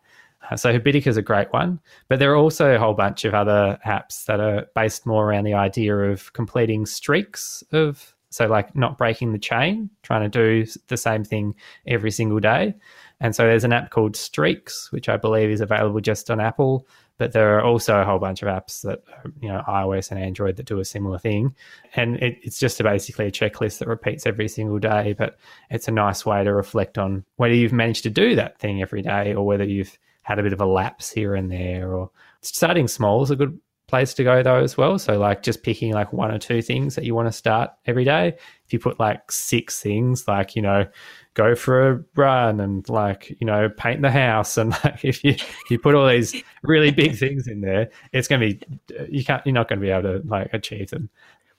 Uh, 0.51 0.57
so 0.57 0.73
Habitica 0.73 1.07
is 1.07 1.17
a 1.17 1.23
great 1.23 1.53
one, 1.53 1.81
but 2.09 2.19
there 2.19 2.33
are 2.33 2.37
also 2.37 2.75
a 2.75 2.79
whole 2.79 2.95
bunch 2.95 3.25
of 3.25 3.35
other 3.35 3.79
apps 3.87 4.25
that 4.27 4.41
are 4.41 4.67
based 4.75 5.07
more 5.07 5.29
around 5.29 5.45
the 5.45 5.55
idea 5.55 5.95
of 5.97 6.33
completing 6.33 6.87
streaks 6.87 7.63
of 7.73 8.15
so 8.31 8.47
like 8.47 8.75
not 8.77 8.99
breaking 8.99 9.33
the 9.33 9.39
chain, 9.39 9.89
trying 10.03 10.23
to 10.23 10.29
do 10.29 10.71
the 10.89 10.97
same 10.97 11.25
thing 11.25 11.55
every 11.87 12.11
single 12.11 12.41
day. 12.41 12.75
And 13.21 13.35
so 13.35 13.45
there's 13.45 13.65
an 13.65 13.73
app 13.73 13.91
called 13.91 14.17
Streaks, 14.17 14.93
which 14.93 15.09
I 15.09 15.17
believe 15.17 15.51
is 15.51 15.61
available 15.61 16.01
just 16.01 16.31
on 16.31 16.39
Apple, 16.39 16.87
but 17.17 17.33
there 17.33 17.57
are 17.57 17.65
also 17.65 17.99
a 17.99 18.05
whole 18.05 18.19
bunch 18.19 18.43
of 18.43 18.49
apps 18.49 18.83
that 18.83 19.03
um, 19.25 19.33
you 19.41 19.49
know 19.49 19.63
iOS 19.67 20.11
and 20.11 20.21
Android 20.21 20.57
that 20.57 20.67
do 20.67 20.79
a 20.79 20.85
similar 20.85 21.19
thing. 21.19 21.55
And 21.97 22.17
it, 22.17 22.39
it's 22.43 22.61
just 22.61 22.79
a, 22.81 22.85
basically 22.85 23.27
a 23.27 23.33
checklist 23.33 23.79
that 23.79 23.89
repeats 23.89 24.27
every 24.27 24.49
single 24.49 24.79
day, 24.79 25.15
but 25.19 25.39
it's 25.71 25.89
a 25.89 25.93
nice 25.93 26.25
way 26.25 26.45
to 26.45 26.53
reflect 26.55 26.97
on 26.97 27.25
whether 27.37 27.55
you've 27.55 27.73
managed 27.73 28.05
to 28.05 28.11
do 28.11 28.37
that 28.37 28.59
thing 28.59 28.83
every 28.83 29.03
day 29.03 29.35
or 29.35 29.45
whether 29.45 29.65
you've 29.65 29.99
had 30.29 30.39
a 30.39 30.43
bit 30.43 30.53
of 30.53 30.61
a 30.61 30.67
lapse 30.67 31.11
here 31.11 31.35
and 31.35 31.51
there 31.51 31.91
or 31.91 32.11
starting 32.43 32.87
small 32.87 33.23
is 33.23 33.31
a 33.31 33.37
good 33.37 33.59
place 33.87 34.13
to 34.13 34.23
go 34.23 34.43
though 34.43 34.63
as 34.63 34.77
well. 34.77 34.99
So 34.99 35.19
like 35.19 35.43
just 35.43 35.63
picking 35.63 35.95
like 35.95 36.13
one 36.13 36.31
or 36.31 36.39
two 36.39 36.61
things 36.61 36.97
that 36.97 37.05
you 37.07 37.15
want 37.15 37.29
to 37.29 37.33
start 37.33 37.71
every 37.87 38.05
day. 38.05 38.37
If 38.67 38.75
you 38.75 38.79
put 38.79 39.01
like 39.01 39.33
six 39.33 39.81
things 39.81 40.29
like 40.29 40.55
you 40.55 40.61
know 40.61 40.87
go 41.33 41.55
for 41.55 41.93
a 41.93 42.05
run 42.15 42.61
and 42.61 42.87
like 42.91 43.35
you 43.41 43.47
know 43.47 43.71
paint 43.71 44.03
the 44.03 44.11
house 44.11 44.59
and 44.59 44.73
like 44.85 45.03
if 45.03 45.25
you 45.25 45.35
you 45.71 45.79
put 45.79 45.95
all 45.95 46.07
these 46.07 46.37
really 46.63 46.91
big 46.91 47.17
things 47.25 47.49
in 47.49 47.63
there 47.63 47.89
it's 48.13 48.29
going 48.29 48.41
to 48.43 48.55
be 48.55 49.09
you 49.09 49.25
can't 49.25 49.47
you're 49.47 49.55
not 49.55 49.67
going 49.67 49.81
to 49.81 49.87
be 49.87 49.91
able 49.91 50.21
to 50.21 50.29
like 50.29 50.53
achieve 50.53 50.91
them. 50.91 51.09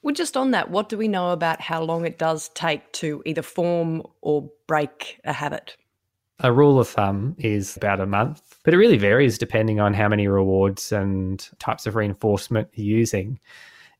Well 0.03 0.13
just 0.13 0.37
on 0.37 0.51
that 0.51 0.69
what 0.69 0.89
do 0.89 0.97
we 0.99 1.07
know 1.07 1.31
about 1.31 1.59
how 1.59 1.81
long 1.81 2.05
it 2.05 2.19
does 2.19 2.49
take 2.49 2.91
to 3.01 3.23
either 3.25 3.41
form 3.41 4.03
or 4.21 4.51
break 4.67 5.19
a 5.23 5.33
habit 5.33 5.75
a 6.41 6.53
rule 6.53 6.79
of 6.79 6.87
thumb 6.87 7.35
is 7.37 7.75
about 7.75 7.99
a 7.99 8.05
month, 8.05 8.57
but 8.63 8.73
it 8.73 8.77
really 8.77 8.97
varies 8.97 9.37
depending 9.37 9.79
on 9.79 9.93
how 9.93 10.07
many 10.07 10.27
rewards 10.27 10.91
and 10.91 11.49
types 11.59 11.85
of 11.85 11.95
reinforcement 11.95 12.69
you're 12.73 12.97
using. 12.97 13.39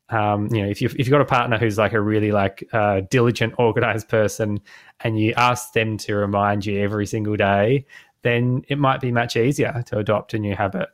Um, 0.08 0.48
you 0.52 0.62
know, 0.62 0.68
if 0.68 0.80
you've, 0.80 0.92
if 0.92 1.00
you've 1.00 1.10
got 1.10 1.20
a 1.20 1.26
partner 1.26 1.58
who's 1.58 1.78
like 1.78 1.92
a 1.92 2.00
really 2.00 2.32
like 2.32 2.66
uh, 2.72 3.02
diligent, 3.10 3.54
organized 3.58 4.08
person, 4.08 4.60
and 5.00 5.20
you 5.20 5.34
ask 5.36 5.72
them 5.72 5.98
to 5.98 6.14
remind 6.16 6.66
you 6.66 6.80
every 6.80 7.06
single 7.06 7.36
day, 7.36 7.84
then 8.22 8.62
it 8.68 8.78
might 8.78 9.00
be 9.00 9.12
much 9.12 9.36
easier 9.36 9.82
to 9.86 9.98
adopt 9.98 10.34
a 10.34 10.38
new 10.38 10.54
habit. 10.54 10.88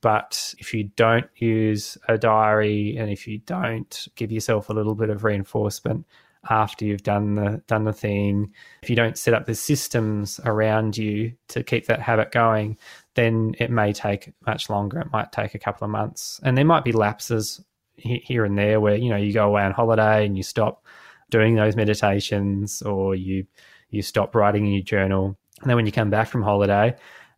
But 0.00 0.54
if 0.58 0.74
you 0.74 0.84
don't 0.96 1.26
use 1.36 1.96
a 2.08 2.18
diary 2.18 2.96
and 2.96 3.10
if 3.10 3.26
you 3.26 3.38
don't 3.38 4.08
give 4.14 4.30
yourself 4.30 4.68
a 4.68 4.72
little 4.72 4.94
bit 4.94 5.10
of 5.10 5.24
reinforcement, 5.24 6.06
after 6.50 6.84
you've 6.84 7.02
done 7.02 7.34
the 7.34 7.62
done 7.66 7.84
the 7.84 7.92
thing. 7.92 8.52
If 8.82 8.90
you 8.90 8.96
don't 8.96 9.18
set 9.18 9.34
up 9.34 9.46
the 9.46 9.54
systems 9.54 10.40
around 10.44 10.96
you 10.96 11.32
to 11.48 11.62
keep 11.62 11.86
that 11.86 12.00
habit 12.00 12.32
going, 12.32 12.78
then 13.14 13.54
it 13.58 13.70
may 13.70 13.92
take 13.92 14.32
much 14.46 14.70
longer. 14.70 15.00
It 15.00 15.12
might 15.12 15.32
take 15.32 15.54
a 15.54 15.58
couple 15.58 15.84
of 15.84 15.90
months, 15.90 16.40
and 16.42 16.56
there 16.56 16.64
might 16.64 16.84
be 16.84 16.92
lapses 16.92 17.62
here 17.96 18.44
and 18.44 18.58
there 18.58 18.80
where 18.80 18.96
you 18.96 19.08
know 19.08 19.16
you 19.16 19.32
go 19.32 19.46
away 19.46 19.62
on 19.62 19.72
holiday 19.72 20.26
and 20.26 20.36
you 20.36 20.42
stop 20.42 20.84
doing 21.30 21.54
those 21.54 21.76
meditations, 21.76 22.82
or 22.82 23.14
you 23.14 23.46
you 23.90 24.02
stop 24.02 24.34
writing 24.34 24.66
in 24.66 24.72
your 24.72 24.82
journal, 24.82 25.36
and 25.60 25.70
then 25.70 25.76
when 25.76 25.86
you 25.86 25.92
come 25.92 26.10
back 26.10 26.28
from 26.28 26.42
holiday, 26.42 26.96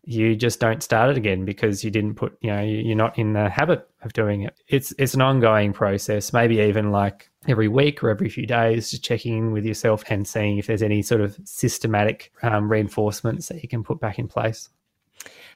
you 0.09 0.35
just 0.35 0.59
don't 0.59 0.83
start 0.83 1.11
it 1.11 1.19
again 1.19 1.45
because 1.45 1.85
you 1.85 1.91
didn't 1.91 2.15
put 2.15 2.37
you 2.41 2.51
know 2.51 2.63
you're 2.63 2.97
not 2.97 3.19
in 3.19 3.35
the 3.35 3.51
habit 3.51 3.87
of 4.03 4.13
doing 4.15 4.41
it 4.41 4.59
it's 4.67 4.95
it's 4.99 5.13
an 5.13 5.21
ongoing 5.21 5.71
process 5.71 6.33
maybe 6.33 6.61
even 6.61 6.91
like 6.91 7.28
every 7.47 7.69
week 7.69 8.03
or 8.03 8.11
every 8.11 8.29
few 8.29 8.47
days 8.47 8.91
just 8.91 9.05
checking 9.05 9.37
in 9.37 9.53
with 9.53 9.65
yourself 9.65 10.03
and 10.09 10.27
seeing 10.27 10.59
if 10.59 10.67
there's 10.67 10.83
any 10.83 11.03
sort 11.03 11.21
of 11.21 11.39
systematic 11.45 12.33
um, 12.43 12.71
reinforcements 12.71 13.49
that 13.49 13.63
you 13.63 13.69
can 13.69 13.85
put 13.85 14.01
back 14.01 14.19
in 14.19 14.27
place 14.27 14.69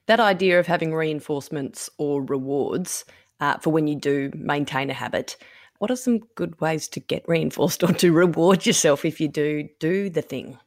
that 0.07 0.21
idea 0.21 0.59
of 0.59 0.66
having 0.66 0.95
reinforcements 0.95 1.90
or 1.99 2.23
rewards 2.25 3.05
uh, 3.40 3.59
for 3.59 3.71
when 3.71 3.87
you 3.87 3.97
do 3.97 4.31
maintain 4.35 4.90
a 4.90 4.95
habit 4.95 5.37
what 5.79 5.90
are 5.90 5.97
some 5.97 6.18
good 6.37 6.61
ways 6.61 6.87
to 6.87 7.01
get 7.01 7.25
reinforced 7.27 7.83
or 7.83 7.92
to 7.92 8.12
reward 8.12 8.64
yourself 8.64 9.05
if 9.05 9.21
you 9.21 9.29
do 9.29 9.68
do 9.81 10.09
the 10.09 10.23
thing 10.23 10.59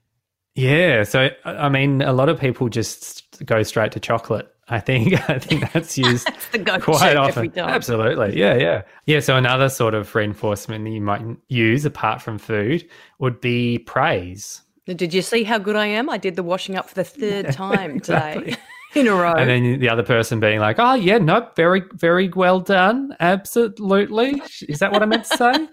yeah, 0.55 1.03
so 1.03 1.29
I 1.43 1.67
mean, 1.67 2.01
a 2.01 2.13
lot 2.13 2.29
of 2.29 2.39
people 2.39 2.69
just 2.69 3.45
go 3.45 3.61
straight 3.63 3.91
to 3.91 3.99
chocolate. 3.99 4.54
I 4.67 4.79
think 4.79 5.13
I 5.29 5.39
think 5.39 5.71
that's 5.71 5.97
used 5.97 6.27
that's 6.51 6.83
quite 6.83 7.15
often. 7.15 7.57
Absolutely, 7.57 8.37
yeah, 8.37 8.55
yeah, 8.55 8.81
yeah. 9.05 9.19
So 9.19 9.35
another 9.37 9.69
sort 9.69 9.93
of 9.93 10.13
reinforcement 10.13 10.83
that 10.85 10.91
you 10.91 11.01
might 11.01 11.21
use 11.49 11.85
apart 11.85 12.21
from 12.21 12.37
food 12.37 12.87
would 13.19 13.39
be 13.41 13.79
praise. 13.79 14.61
Did 14.85 15.13
you 15.13 15.21
see 15.21 15.43
how 15.43 15.57
good 15.57 15.75
I 15.75 15.87
am? 15.87 16.09
I 16.09 16.17
did 16.17 16.35
the 16.35 16.43
washing 16.43 16.75
up 16.75 16.89
for 16.89 16.95
the 16.95 17.03
third 17.03 17.51
time 17.51 17.99
today. 17.99 18.55
in 18.93 19.07
a 19.07 19.13
row. 19.13 19.33
And 19.33 19.49
then 19.49 19.79
the 19.79 19.89
other 19.89 20.03
person 20.03 20.39
being 20.39 20.59
like, 20.59 20.77
"Oh 20.79 20.93
yeah, 20.93 21.17
no, 21.17 21.49
very, 21.55 21.83
very 21.93 22.29
well 22.29 22.59
done, 22.59 23.15
absolutely." 23.19 24.41
Is 24.67 24.79
that 24.79 24.91
what 24.91 25.03
I 25.03 25.05
meant 25.05 25.25
to 25.25 25.37
say? 25.37 25.67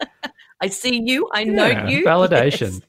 I 0.61 0.69
see 0.69 1.03
you. 1.05 1.29
I 1.33 1.45
know 1.45 1.87
you. 1.87 2.05
Validation. 2.05 2.73
Yes 2.73 2.81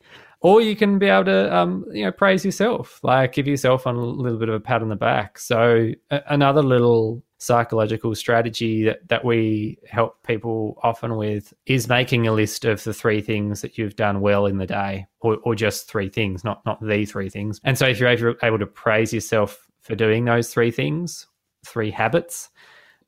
or 0.44 0.62
you 0.62 0.76
can 0.76 1.00
be 1.00 1.08
able 1.08 1.26
to 1.26 1.56
um, 1.56 1.86
you 1.92 2.06
know 2.06 2.12
praise 2.12 2.46
yourself 2.46 3.00
like 3.02 3.34
give 3.34 3.48
yourself 3.48 3.88
a 3.88 3.90
little 3.90 4.38
bit 4.38 4.50
of 4.50 4.56
a 4.56 4.60
pat 4.60 4.84
on 4.84 4.90
the 4.90 4.96
back. 4.96 5.40
So 5.40 5.92
a- 6.12 6.22
another 6.28 6.62
little 6.62 7.24
psychological 7.40 8.16
strategy 8.16 8.86
that, 8.86 9.06
that 9.10 9.26
we 9.26 9.78
help 9.90 10.22
people 10.24 10.80
often 10.84 11.18
with 11.18 11.54
is 11.66 11.90
making 11.90 12.28
a 12.28 12.32
list 12.32 12.64
of 12.64 12.82
the 12.84 12.94
three 12.94 13.20
things 13.20 13.62
that 13.62 13.78
you've 13.78 13.98
done 13.98 14.22
well 14.22 14.46
in 14.46 14.60
the 14.60 14.66
day 14.66 15.06
or, 15.20 15.38
or 15.44 15.56
just 15.56 15.90
three 15.90 16.10
things 16.10 16.44
not 16.44 16.64
not 16.66 16.80
the 16.86 17.06
three 17.06 17.30
things. 17.30 17.60
And 17.64 17.78
so 17.78 17.88
if 17.88 18.00
you're 18.00 18.10
able, 18.10 18.36
able 18.44 18.60
to 18.60 18.68
praise 18.68 19.12
yourself 19.12 19.68
for 19.82 19.96
doing 19.96 20.26
those 20.26 20.54
three 20.54 20.72
things 20.72 21.26
three 21.66 21.92
habits 21.92 22.50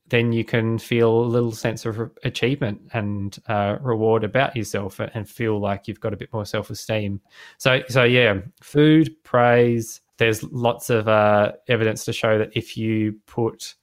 then 0.09 0.31
you 0.31 0.45
can 0.45 0.77
feel 0.77 1.09
a 1.09 1.25
little 1.25 1.51
sense 1.51 1.85
of 1.85 2.11
achievement 2.23 2.79
and 2.93 3.39
uh, 3.47 3.77
reward 3.81 4.23
about 4.23 4.55
yourself 4.55 4.99
and 4.99 5.27
feel 5.27 5.59
like 5.59 5.87
you've 5.87 5.99
got 5.99 6.13
a 6.13 6.17
bit 6.17 6.31
more 6.31 6.45
self-esteem 6.45 7.19
so 7.57 7.81
so 7.89 8.03
yeah 8.03 8.35
food 8.61 9.15
praise 9.23 10.01
there's 10.17 10.43
lots 10.43 10.89
of 10.89 11.07
uh, 11.07 11.51
evidence 11.67 12.05
to 12.05 12.13
show 12.13 12.37
that 12.37 12.55
if 12.55 12.77
you 12.77 13.15
put 13.25 13.75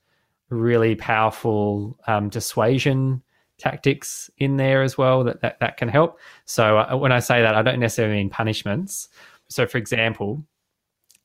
really 0.49 0.95
powerful 0.95 1.97
um, 2.07 2.29
dissuasion 2.29 3.21
tactics 3.57 4.29
in 4.37 4.57
there 4.57 4.81
as 4.81 4.97
well 4.97 5.23
that, 5.23 5.41
that, 5.41 5.59
that 5.59 5.77
can 5.77 5.87
help. 5.87 6.19
So 6.45 6.79
uh, 6.79 6.95
when 6.97 7.11
I 7.11 7.19
say 7.19 7.41
that, 7.41 7.55
I 7.55 7.61
don't 7.61 7.79
necessarily 7.79 8.15
mean 8.15 8.29
punishments. 8.29 9.09
So, 9.47 9.65
for 9.65 9.77
example, 9.77 10.43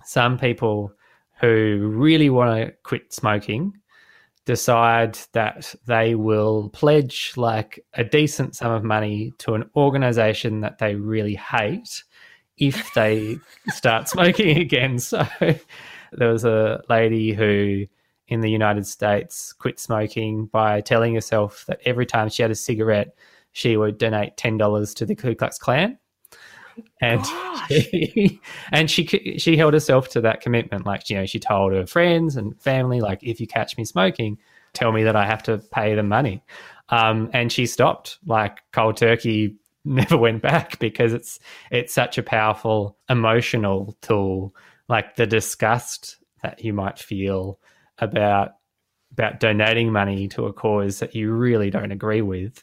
some 0.04 0.38
people 0.38 0.92
who 1.40 1.92
really 1.94 2.30
want 2.30 2.56
to 2.56 2.72
quit 2.82 3.12
smoking 3.12 3.74
decide 4.48 5.18
that 5.34 5.74
they 5.84 6.14
will 6.14 6.70
pledge 6.70 7.34
like 7.36 7.84
a 7.92 8.02
decent 8.02 8.56
sum 8.56 8.72
of 8.72 8.82
money 8.82 9.30
to 9.36 9.52
an 9.52 9.68
organization 9.76 10.62
that 10.62 10.78
they 10.78 10.94
really 10.94 11.34
hate 11.34 12.02
if 12.56 12.90
they 12.94 13.36
start 13.68 14.08
smoking 14.08 14.56
again. 14.56 14.98
So 15.10 15.26
there 16.12 16.32
was 16.32 16.46
a 16.46 16.80
lady 16.88 17.34
who 17.34 17.84
in 18.28 18.40
the 18.40 18.48
United 18.48 18.86
States 18.86 19.52
quit 19.52 19.78
smoking 19.78 20.46
by 20.46 20.80
telling 20.80 21.14
herself 21.14 21.66
that 21.68 21.80
every 21.84 22.06
time 22.06 22.30
she 22.30 22.40
had 22.40 22.50
a 22.50 22.54
cigarette, 22.54 23.14
she 23.52 23.76
would 23.76 23.98
donate 23.98 24.38
$10 24.38 24.94
to 24.94 25.04
the 25.04 25.14
Ku 25.14 25.34
Klux 25.34 25.58
Klan 25.58 25.98
and 27.00 27.24
she, 27.68 28.40
and 28.72 28.90
she 28.90 29.38
she 29.38 29.56
held 29.56 29.74
herself 29.74 30.08
to 30.10 30.20
that 30.22 30.40
commitment. 30.40 30.86
Like 30.86 31.08
you 31.10 31.16
know, 31.16 31.26
she 31.26 31.38
told 31.38 31.72
her 31.72 31.86
friends 31.86 32.36
and 32.36 32.60
family, 32.60 33.00
like 33.00 33.20
if 33.22 33.40
you 33.40 33.46
catch 33.46 33.76
me 33.76 33.84
smoking, 33.84 34.38
tell 34.72 34.92
me 34.92 35.04
that 35.04 35.16
I 35.16 35.26
have 35.26 35.42
to 35.44 35.58
pay 35.58 35.94
the 35.94 36.02
money. 36.02 36.42
Um, 36.90 37.30
and 37.32 37.52
she 37.52 37.66
stopped. 37.66 38.18
Like 38.26 38.60
cold 38.72 38.96
turkey, 38.96 39.56
never 39.84 40.16
went 40.16 40.42
back 40.42 40.78
because 40.78 41.12
it's 41.12 41.38
it's 41.70 41.92
such 41.92 42.18
a 42.18 42.22
powerful 42.22 42.96
emotional 43.08 43.96
tool. 44.00 44.54
Like 44.88 45.16
the 45.16 45.26
disgust 45.26 46.16
that 46.42 46.64
you 46.64 46.72
might 46.72 46.98
feel 46.98 47.58
about 47.98 48.52
about 49.12 49.40
donating 49.40 49.90
money 49.90 50.28
to 50.28 50.46
a 50.46 50.52
cause 50.52 51.00
that 51.00 51.14
you 51.14 51.32
really 51.32 51.70
don't 51.70 51.92
agree 51.92 52.22
with 52.22 52.62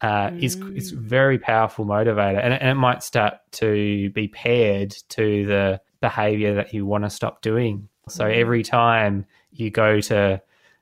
uh, 0.00 0.28
mm. 0.28 0.42
is 0.42 0.56
is 0.74 0.90
very 0.90 1.38
powerful 1.38 1.86
motivator, 1.86 2.42
and, 2.42 2.52
and 2.52 2.68
it 2.68 2.74
might 2.74 3.02
start 3.02 3.34
to 3.52 4.10
be 4.10 4.28
paired 4.28 4.94
to 5.08 5.46
the 5.46 5.80
behavior 6.00 6.54
that 6.54 6.72
you 6.72 6.84
want 6.84 7.04
to 7.04 7.10
stop 7.10 7.40
doing. 7.40 7.88
So 8.08 8.24
mm. 8.24 8.34
every 8.34 8.62
time 8.62 9.26
you 9.50 9.70
go 9.70 10.00
to 10.00 10.40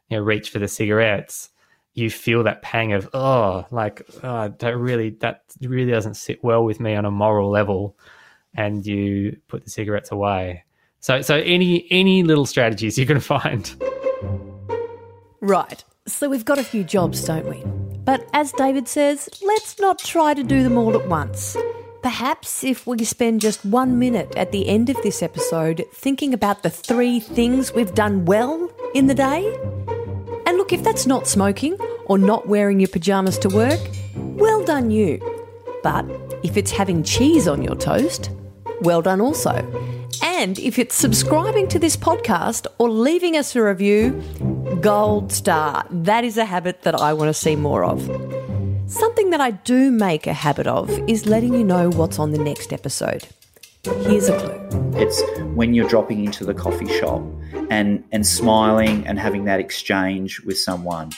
you 0.08 0.16
know 0.16 0.22
reach 0.22 0.50
for 0.50 0.58
the 0.58 0.68
cigarettes, 0.68 1.50
you 1.94 2.10
feel 2.10 2.42
that 2.42 2.62
pang 2.62 2.92
of 2.92 3.08
oh, 3.14 3.66
like 3.70 4.02
oh, 4.22 4.48
that 4.58 4.76
really 4.76 5.10
that 5.20 5.44
really 5.60 5.90
doesn't 5.90 6.14
sit 6.14 6.42
well 6.42 6.64
with 6.64 6.80
me 6.80 6.94
on 6.94 7.04
a 7.04 7.10
moral 7.10 7.50
level, 7.50 7.96
and 8.54 8.84
you 8.84 9.36
put 9.46 9.64
the 9.64 9.70
cigarettes 9.70 10.10
away. 10.10 10.64
So 10.98 11.22
so 11.22 11.36
any 11.36 11.86
any 11.90 12.24
little 12.24 12.46
strategies 12.46 12.98
you 12.98 13.06
can 13.06 13.20
find. 13.34 13.74
Right. 15.40 15.84
So 16.06 16.28
we've 16.28 16.44
got 16.44 16.58
a 16.58 16.64
few 16.64 16.84
jobs, 16.84 17.24
don't 17.24 17.48
we? 17.48 17.62
But 18.04 18.28
as 18.34 18.52
David 18.52 18.86
says, 18.86 19.28
let's 19.42 19.80
not 19.80 19.98
try 19.98 20.34
to 20.34 20.42
do 20.42 20.62
them 20.62 20.76
all 20.76 20.94
at 20.94 21.08
once. 21.08 21.56
Perhaps 22.02 22.62
if 22.62 22.86
we 22.86 23.02
spend 23.04 23.40
just 23.40 23.64
one 23.64 23.98
minute 23.98 24.36
at 24.36 24.52
the 24.52 24.68
end 24.68 24.90
of 24.90 24.96
this 25.02 25.22
episode 25.22 25.86
thinking 25.94 26.34
about 26.34 26.62
the 26.62 26.68
three 26.68 27.18
things 27.18 27.72
we've 27.72 27.94
done 27.94 28.26
well 28.26 28.70
in 28.94 29.06
the 29.06 29.14
day. 29.14 29.46
And 30.46 30.58
look, 30.58 30.72
if 30.72 30.84
that's 30.84 31.06
not 31.06 31.26
smoking 31.26 31.78
or 32.04 32.18
not 32.18 32.46
wearing 32.46 32.78
your 32.78 32.88
pyjamas 32.88 33.38
to 33.38 33.48
work, 33.48 33.80
well 34.14 34.62
done 34.62 34.90
you. 34.90 35.18
But 35.82 36.04
if 36.42 36.58
it's 36.58 36.70
having 36.70 37.04
cheese 37.04 37.48
on 37.48 37.62
your 37.62 37.74
toast, 37.74 38.30
well 38.82 39.00
done 39.00 39.22
also. 39.22 39.54
And 40.36 40.58
if 40.58 40.80
it's 40.80 40.96
subscribing 40.96 41.68
to 41.68 41.78
this 41.78 41.96
podcast 41.96 42.66
or 42.78 42.90
leaving 42.90 43.36
us 43.36 43.54
a 43.54 43.62
review, 43.62 44.20
gold 44.80 45.30
star. 45.30 45.86
That 45.90 46.24
is 46.24 46.36
a 46.36 46.44
habit 46.44 46.82
that 46.82 46.96
I 46.96 47.12
want 47.12 47.28
to 47.28 47.34
see 47.34 47.54
more 47.54 47.84
of. 47.84 48.02
Something 48.90 49.30
that 49.30 49.40
I 49.40 49.52
do 49.52 49.92
make 49.92 50.26
a 50.26 50.32
habit 50.32 50.66
of 50.66 50.90
is 51.08 51.26
letting 51.26 51.54
you 51.54 51.62
know 51.62 51.88
what's 51.88 52.18
on 52.18 52.32
the 52.32 52.38
next 52.38 52.72
episode. 52.72 53.28
Here's 53.84 54.28
a 54.28 54.36
clue. 54.36 55.00
It's 55.00 55.22
when 55.54 55.72
you're 55.72 55.88
dropping 55.88 56.24
into 56.24 56.44
the 56.44 56.52
coffee 56.52 56.92
shop 56.98 57.22
and, 57.70 58.02
and 58.10 58.26
smiling 58.26 59.06
and 59.06 59.20
having 59.20 59.44
that 59.44 59.60
exchange 59.60 60.40
with 60.40 60.58
someone. 60.58 61.12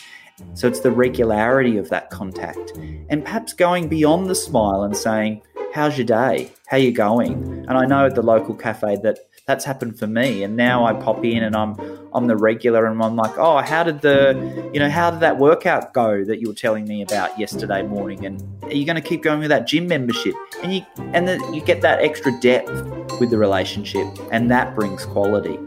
So 0.53 0.69
it's 0.69 0.81
the 0.81 0.91
regularity 0.91 1.79
of 1.79 1.89
that 1.89 2.11
contact 2.11 2.73
and 3.09 3.25
perhaps 3.25 3.55
going 3.55 3.89
beyond 3.89 4.29
the 4.29 4.35
smile 4.35 4.83
and 4.83 4.95
saying, 4.95 5.41
how's 5.73 5.97
your 5.97 6.07
day? 6.07 6.51
How 6.69 6.77
you 6.77 6.91
going? 6.91 7.65
And 7.69 7.73
I 7.73 7.87
know 7.87 8.07
at 8.07 8.17
the 8.17 8.23
local 8.23 8.55
cafe 8.55 8.97
that 9.03 9.19
that's 9.47 9.65
happened 9.65 9.99
for 9.99 10.09
me. 10.09 10.43
And 10.43 10.57
now 10.57 10.85
I 10.85 10.93
pop 10.93 11.25
in 11.25 11.45
and 11.45 11.55
I'm 11.55 11.77
I'm 12.13 12.27
the 12.27 12.37
regular 12.37 12.87
and 12.87 13.01
I'm 13.01 13.15
like, 13.15 13.39
oh, 13.39 13.59
how 13.59 13.85
did 13.85 14.01
the 14.01 14.71
you 14.73 14.81
know 14.81 14.91
how 14.91 15.13
did 15.13 15.21
that 15.21 15.39
workout 15.39 15.95
go 15.95 16.25
that 16.25 16.41
you 16.41 16.49
were 16.49 16.55
telling 16.55 16.87
me 16.87 17.03
about 17.03 17.39
yesterday 17.39 17.83
morning? 17.83 18.27
And 18.27 18.43
are 18.65 18.75
you 18.75 18.85
going 18.85 19.01
to 19.01 19.09
keep 19.09 19.23
going 19.23 19.39
with 19.39 19.51
that 19.51 19.67
gym 19.69 19.87
membership? 19.87 20.35
And 20.63 20.75
you 20.75 20.83
and 20.99 21.29
you 21.55 21.61
get 21.61 21.83
that 21.83 22.01
extra 22.01 22.33
depth 22.41 22.73
with 23.21 23.31
the 23.31 23.39
relationship, 23.39 24.07
and 24.33 24.51
that 24.51 24.75
brings 24.75 25.07
quality. 25.07 25.59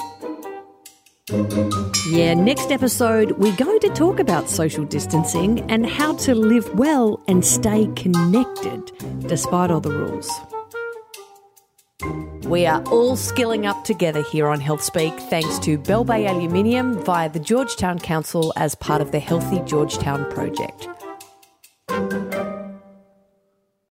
Yeah, 2.10 2.34
next 2.34 2.72
episode, 2.72 3.34
we're 3.34 3.56
going 3.56 3.80
to 3.82 3.90
talk 3.90 4.20
about 4.20 4.50
social 4.50 4.84
distancing 4.84 5.60
and 5.72 5.86
how 5.86 6.16
to 6.18 6.34
live 6.34 6.74
well 6.74 7.24
and 7.28 7.46
stay 7.46 7.88
connected 7.96 8.92
despite 9.28 9.70
all 9.70 9.80
the 9.80 9.92
rules. 9.92 10.28
We 12.44 12.66
are 12.66 12.82
all 12.86 13.16
skilling 13.16 13.66
up 13.66 13.84
together 13.84 14.24
here 14.24 14.48
on 14.48 14.60
Health 14.60 14.82
Speak 14.82 15.14
thanks 15.30 15.60
to 15.60 15.78
Bell 15.78 16.04
Bay 16.04 16.28
Aluminium 16.28 17.04
via 17.04 17.30
the 17.30 17.40
George 17.40 17.76
Town 17.76 18.00
Council 18.00 18.54
as 18.56 18.74
part 18.76 19.02
of 19.02 19.12
the 19.12 19.20
Healthy 19.20 19.60
George 19.66 19.98
Town 19.98 20.30
project. 20.32 20.88